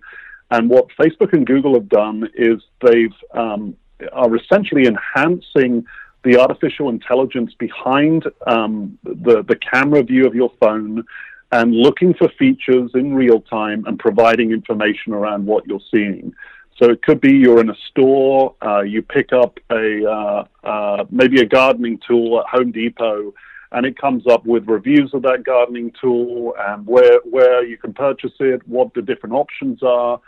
And 0.50 0.68
what 0.68 0.88
Facebook 0.98 1.33
and 1.33 1.46
Google 1.46 1.74
have 1.74 1.88
done 1.88 2.28
is 2.35 2.61
they've 2.81 3.14
um, 3.33 3.76
are 4.12 4.35
essentially 4.35 4.87
enhancing 4.87 5.85
the 6.24 6.40
artificial 6.40 6.88
intelligence 6.88 7.54
behind 7.59 8.24
um, 8.46 8.98
the 9.04 9.44
the 9.46 9.57
camera 9.57 10.02
view 10.02 10.26
of 10.26 10.35
your 10.35 10.50
phone 10.61 11.04
and 11.51 11.75
looking 11.75 12.15
for 12.15 12.29
features 12.39 12.91
in 12.95 13.15
real 13.15 13.41
time 13.41 13.85
and 13.87 13.99
providing 13.99 14.51
information 14.53 15.13
around 15.13 15.47
what 15.47 15.67
you're 15.67 15.81
seeing. 15.91 16.35
So 16.77 16.91
it 16.91 17.03
could 17.03 17.21
be 17.21 17.33
you're 17.33 17.61
in 17.61 17.71
a 17.71 17.77
store, 17.91 18.55
uh, 18.63 18.83
you 18.83 19.03
pick 19.03 19.33
up 19.33 19.59
a 19.71 20.09
uh, 20.09 20.45
uh, 20.63 21.05
maybe 21.11 21.41
a 21.41 21.47
gardening 21.47 21.99
tool 22.07 22.39
at 22.41 22.47
Home 22.47 22.71
Depot 22.71 23.35
and 23.73 23.85
it 23.85 23.99
comes 23.99 24.27
up 24.27 24.47
with 24.47 24.69
reviews 24.69 25.13
of 25.13 25.23
that 25.23 25.43
gardening 25.45 25.93
tool 26.01 26.55
and 26.59 26.87
where 26.87 27.19
where 27.25 27.65
you 27.65 27.77
can 27.77 27.93
purchase 27.93 28.33
it, 28.41 28.67
what 28.69 28.95
the 28.95 29.03
different 29.03 29.35
options 29.35 29.83
are. 29.83 30.21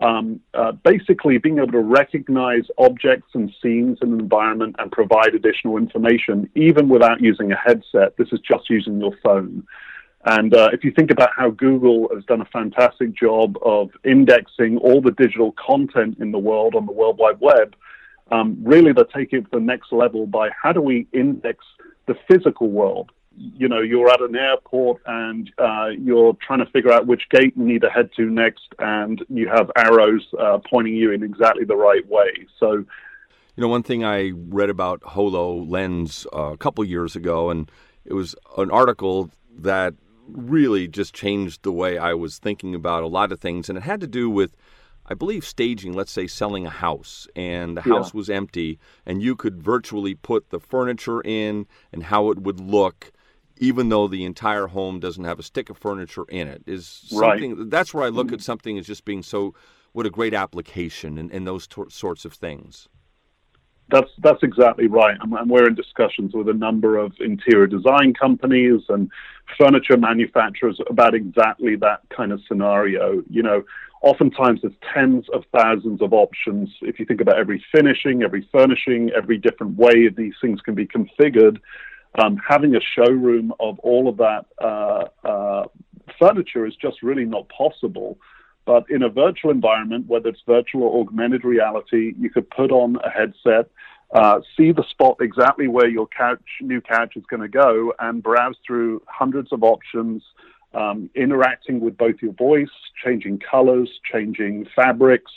um, 0.00 0.40
uh, 0.54 0.72
basically 0.72 1.38
being 1.38 1.58
able 1.58 1.72
to 1.72 1.80
recognize 1.80 2.64
objects 2.78 3.30
and 3.34 3.52
scenes 3.62 3.98
in 4.02 4.12
an 4.12 4.20
environment 4.20 4.76
and 4.78 4.92
provide 4.92 5.34
additional 5.34 5.76
information, 5.76 6.48
even 6.54 6.88
without 6.88 7.20
using 7.20 7.52
a 7.52 7.56
headset. 7.56 8.16
This 8.16 8.28
is 8.32 8.40
just 8.40 8.70
using 8.70 9.00
your 9.00 9.16
phone. 9.22 9.66
And 10.24 10.54
uh, 10.54 10.70
if 10.72 10.84
you 10.84 10.90
think 10.90 11.10
about 11.10 11.30
how 11.36 11.50
Google 11.50 12.08
has 12.14 12.24
done 12.24 12.40
a 12.40 12.44
fantastic 12.46 13.14
job 13.14 13.56
of 13.62 13.90
indexing 14.04 14.78
all 14.78 15.00
the 15.00 15.12
digital 15.12 15.52
content 15.52 16.18
in 16.20 16.32
the 16.32 16.38
world 16.38 16.74
on 16.74 16.86
the 16.86 16.92
World 16.92 17.18
Wide 17.18 17.40
Web, 17.40 17.76
um, 18.30 18.58
really 18.62 18.92
they're 18.92 19.04
taking 19.04 19.40
it 19.40 19.42
to 19.42 19.50
the 19.52 19.60
next 19.60 19.92
level 19.92 20.26
by 20.26 20.50
how 20.60 20.72
do 20.72 20.82
we 20.82 21.06
index 21.12 21.64
the 22.06 22.16
physical 22.26 22.68
world? 22.68 23.10
You 23.36 23.68
know, 23.68 23.80
you're 23.80 24.10
at 24.10 24.20
an 24.20 24.34
airport 24.34 25.00
and 25.06 25.50
uh, 25.58 25.90
you're 25.96 26.36
trying 26.44 26.58
to 26.58 26.66
figure 26.66 26.92
out 26.92 27.06
which 27.06 27.22
gate 27.30 27.54
you 27.56 27.64
need 27.64 27.82
to 27.82 27.88
head 27.88 28.10
to 28.16 28.28
next, 28.28 28.66
and 28.80 29.24
you 29.28 29.48
have 29.48 29.70
arrows 29.76 30.26
uh, 30.38 30.58
pointing 30.68 30.96
you 30.96 31.12
in 31.12 31.22
exactly 31.22 31.64
the 31.64 31.76
right 31.76 32.06
way. 32.08 32.32
So, 32.58 32.72
you 32.72 33.62
know, 33.62 33.68
one 33.68 33.84
thing 33.84 34.04
I 34.04 34.32
read 34.34 34.70
about 34.70 35.00
HoloLens 35.02 36.26
uh, 36.32 36.52
a 36.52 36.56
couple 36.56 36.84
years 36.84 37.14
ago, 37.14 37.50
and 37.50 37.70
it 38.04 38.14
was 38.14 38.34
an 38.56 38.72
article 38.72 39.30
that 39.60 39.94
really 40.28 40.88
just 40.88 41.14
changed 41.14 41.62
the 41.62 41.72
way 41.72 41.98
I 41.98 42.14
was 42.14 42.38
thinking 42.38 42.74
about 42.74 43.02
a 43.02 43.08
lot 43.08 43.32
of 43.32 43.40
things, 43.40 43.68
and 43.68 43.78
it 43.78 43.82
had 43.82 44.00
to 44.00 44.06
do 44.06 44.28
with 44.30 44.56
I 45.10 45.14
believe 45.14 45.46
staging, 45.46 45.94
let's 45.94 46.12
say 46.12 46.26
selling 46.26 46.66
a 46.66 46.70
house 46.70 47.26
and 47.34 47.78
the 47.78 47.80
house 47.80 48.12
yeah. 48.12 48.18
was 48.18 48.28
empty 48.28 48.78
and 49.06 49.22
you 49.22 49.36
could 49.36 49.62
virtually 49.62 50.14
put 50.14 50.50
the 50.50 50.60
furniture 50.60 51.22
in 51.22 51.66
and 51.92 52.02
how 52.02 52.30
it 52.30 52.40
would 52.40 52.60
look 52.60 53.10
even 53.56 53.88
though 53.88 54.06
the 54.06 54.24
entire 54.24 54.66
home 54.66 55.00
doesn't 55.00 55.24
have 55.24 55.38
a 55.38 55.42
stick 55.42 55.70
of 55.70 55.78
furniture 55.78 56.24
in 56.28 56.46
it 56.46 56.62
is 56.66 56.86
something 56.86 57.56
right. 57.56 57.70
that's 57.70 57.94
where 57.94 58.04
I 58.04 58.08
look 58.08 58.26
mm-hmm. 58.26 58.34
at 58.34 58.42
something 58.42 58.78
as 58.78 58.86
just 58.86 59.06
being 59.06 59.22
so 59.22 59.54
what 59.92 60.06
a 60.06 60.10
great 60.10 60.34
application 60.34 61.18
and, 61.18 61.32
and 61.32 61.46
those 61.46 61.66
t- 61.66 61.82
sorts 61.88 62.24
of 62.24 62.32
things. 62.32 62.88
That's 63.90 64.10
that's 64.18 64.42
exactly 64.42 64.86
right, 64.86 65.16
and 65.20 65.50
we're 65.50 65.66
in 65.66 65.74
discussions 65.74 66.34
with 66.34 66.48
a 66.50 66.52
number 66.52 66.98
of 66.98 67.12
interior 67.20 67.66
design 67.66 68.12
companies 68.12 68.82
and 68.90 69.10
furniture 69.58 69.96
manufacturers 69.96 70.78
about 70.90 71.14
exactly 71.14 71.74
that 71.76 72.02
kind 72.14 72.30
of 72.32 72.40
scenario. 72.46 73.22
You 73.30 73.42
know, 73.42 73.64
oftentimes 74.02 74.60
there's 74.60 74.74
tens 74.94 75.26
of 75.32 75.44
thousands 75.56 76.02
of 76.02 76.12
options. 76.12 76.68
If 76.82 76.98
you 76.98 77.06
think 77.06 77.22
about 77.22 77.38
every 77.38 77.64
finishing, 77.72 78.22
every 78.22 78.46
furnishing, 78.52 79.10
every 79.16 79.38
different 79.38 79.76
way 79.76 80.08
these 80.08 80.34
things 80.40 80.60
can 80.60 80.74
be 80.74 80.86
configured, 80.86 81.58
um, 82.18 82.38
having 82.46 82.76
a 82.76 82.80
showroom 82.80 83.52
of 83.58 83.78
all 83.78 84.08
of 84.08 84.18
that 84.18 84.44
uh, 84.62 85.04
uh, 85.26 85.64
furniture 86.18 86.66
is 86.66 86.74
just 86.76 87.02
really 87.02 87.24
not 87.24 87.48
possible. 87.48 88.18
But 88.68 88.84
in 88.90 89.02
a 89.02 89.08
virtual 89.08 89.50
environment, 89.50 90.08
whether 90.08 90.28
it's 90.28 90.42
virtual 90.46 90.82
or 90.82 91.00
augmented 91.00 91.42
reality, 91.42 92.12
you 92.18 92.28
could 92.28 92.50
put 92.50 92.70
on 92.70 92.98
a 93.02 93.08
headset, 93.08 93.70
uh, 94.12 94.40
see 94.58 94.72
the 94.72 94.84
spot 94.90 95.16
exactly 95.22 95.68
where 95.68 95.88
your 95.88 96.06
couch, 96.06 96.42
new 96.60 96.82
couch 96.82 97.14
is 97.16 97.24
going 97.30 97.40
to 97.40 97.48
go, 97.48 97.94
and 97.98 98.22
browse 98.22 98.56
through 98.66 99.00
hundreds 99.06 99.54
of 99.54 99.62
options 99.62 100.22
um, 100.74 101.08
interacting 101.14 101.80
with 101.80 101.96
both 101.96 102.16
your 102.20 102.34
voice, 102.34 102.68
changing 103.02 103.38
colors, 103.38 103.88
changing 104.12 104.66
fabrics, 104.76 105.32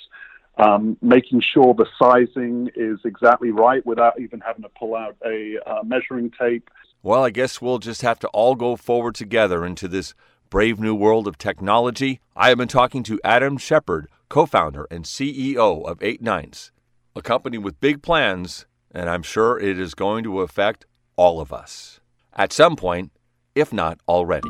um, 0.57 0.97
making 1.01 1.39
sure 1.39 1.73
the 1.73 1.87
sizing 1.97 2.69
is 2.75 2.99
exactly 3.05 3.51
right 3.51 3.85
without 3.85 4.19
even 4.19 4.41
having 4.41 4.63
to 4.63 4.69
pull 4.77 4.93
out 4.93 5.15
a 5.25 5.55
uh, 5.65 5.83
measuring 5.85 6.31
tape. 6.37 6.69
Well, 7.01 7.23
I 7.23 7.29
guess 7.29 7.61
we'll 7.61 7.79
just 7.79 8.01
have 8.01 8.19
to 8.19 8.27
all 8.27 8.55
go 8.55 8.75
forward 8.75 9.15
together 9.15 9.65
into 9.65 9.87
this 9.87 10.13
brave 10.51 10.81
new 10.81 10.93
world 10.93 11.27
of 11.27 11.37
technology. 11.37 12.19
I 12.35 12.49
have 12.49 12.57
been 12.57 12.67
talking 12.67 13.01
to 13.03 13.19
Adam 13.23 13.57
Shepard, 13.57 14.07
co 14.29 14.45
founder 14.45 14.85
and 14.91 15.05
CEO 15.05 15.83
of 15.87 16.03
Eight 16.03 16.21
Ninths, 16.21 16.71
a 17.15 17.21
company 17.21 17.57
with 17.57 17.79
big 17.79 18.03
plans, 18.03 18.67
and 18.91 19.09
I'm 19.09 19.23
sure 19.23 19.57
it 19.57 19.79
is 19.79 19.95
going 19.95 20.23
to 20.25 20.41
affect 20.41 20.85
all 21.15 21.39
of 21.39 21.51
us 21.53 22.01
at 22.33 22.53
some 22.53 22.75
point, 22.75 23.11
if 23.55 23.71
not 23.71 23.99
already. 24.07 24.49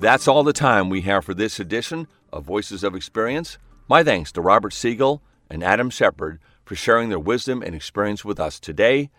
That's 0.00 0.28
all 0.28 0.44
the 0.44 0.52
time 0.52 0.90
we 0.90 1.00
have 1.00 1.24
for 1.24 1.34
this 1.34 1.58
edition 1.58 2.06
of 2.32 2.44
Voices 2.44 2.84
of 2.84 2.94
Experience. 2.94 3.58
My 3.88 4.04
thanks 4.04 4.30
to 4.30 4.40
Robert 4.40 4.72
Siegel 4.72 5.22
and 5.50 5.64
Adam 5.64 5.90
Shepard 5.90 6.38
for 6.64 6.76
sharing 6.76 7.08
their 7.08 7.18
wisdom 7.18 7.62
and 7.62 7.74
experience 7.74 8.24
with 8.24 8.38
us 8.38 8.60
today. 8.60 9.10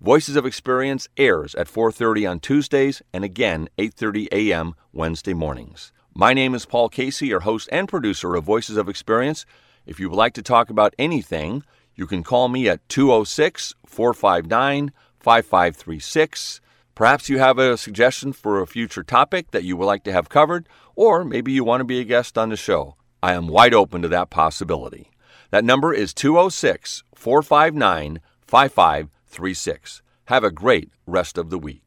Voices 0.00 0.34
of 0.34 0.46
Experience 0.46 1.06
airs 1.18 1.54
at 1.54 1.68
4:30 1.68 2.26
on 2.26 2.40
Tuesdays 2.40 3.02
and 3.12 3.24
again 3.24 3.68
8:30 3.76 4.28
a.m. 4.32 4.74
Wednesday 4.90 5.34
mornings. 5.34 5.92
My 6.14 6.32
name 6.32 6.54
is 6.54 6.64
Paul 6.64 6.88
Casey, 6.88 7.26
your 7.26 7.40
host 7.40 7.68
and 7.70 7.86
producer 7.86 8.34
of 8.34 8.44
Voices 8.44 8.78
of 8.78 8.88
Experience. 8.88 9.44
If 9.84 10.00
you 10.00 10.08
would 10.08 10.16
like 10.16 10.32
to 10.32 10.42
talk 10.42 10.70
about 10.70 10.94
anything, 10.98 11.62
you 11.94 12.06
can 12.06 12.22
call 12.22 12.48
me 12.48 12.70
at 12.70 12.88
206 12.88 13.74
459 13.84 14.92
5536. 15.20 16.61
Perhaps 16.94 17.28
you 17.28 17.38
have 17.38 17.58
a 17.58 17.78
suggestion 17.78 18.32
for 18.32 18.60
a 18.60 18.66
future 18.66 19.02
topic 19.02 19.50
that 19.50 19.64
you 19.64 19.76
would 19.76 19.86
like 19.86 20.04
to 20.04 20.12
have 20.12 20.28
covered, 20.28 20.68
or 20.94 21.24
maybe 21.24 21.50
you 21.50 21.64
want 21.64 21.80
to 21.80 21.84
be 21.84 22.00
a 22.00 22.04
guest 22.04 22.36
on 22.36 22.50
the 22.50 22.56
show. 22.56 22.96
I 23.22 23.32
am 23.32 23.48
wide 23.48 23.72
open 23.72 24.02
to 24.02 24.08
that 24.08 24.30
possibility. 24.30 25.10
That 25.50 25.64
number 25.64 25.94
is 25.94 26.12
206 26.12 27.02
459 27.14 28.20
5536. 28.46 30.02
Have 30.26 30.44
a 30.44 30.50
great 30.50 30.90
rest 31.06 31.38
of 31.38 31.50
the 31.50 31.58
week. 31.58 31.81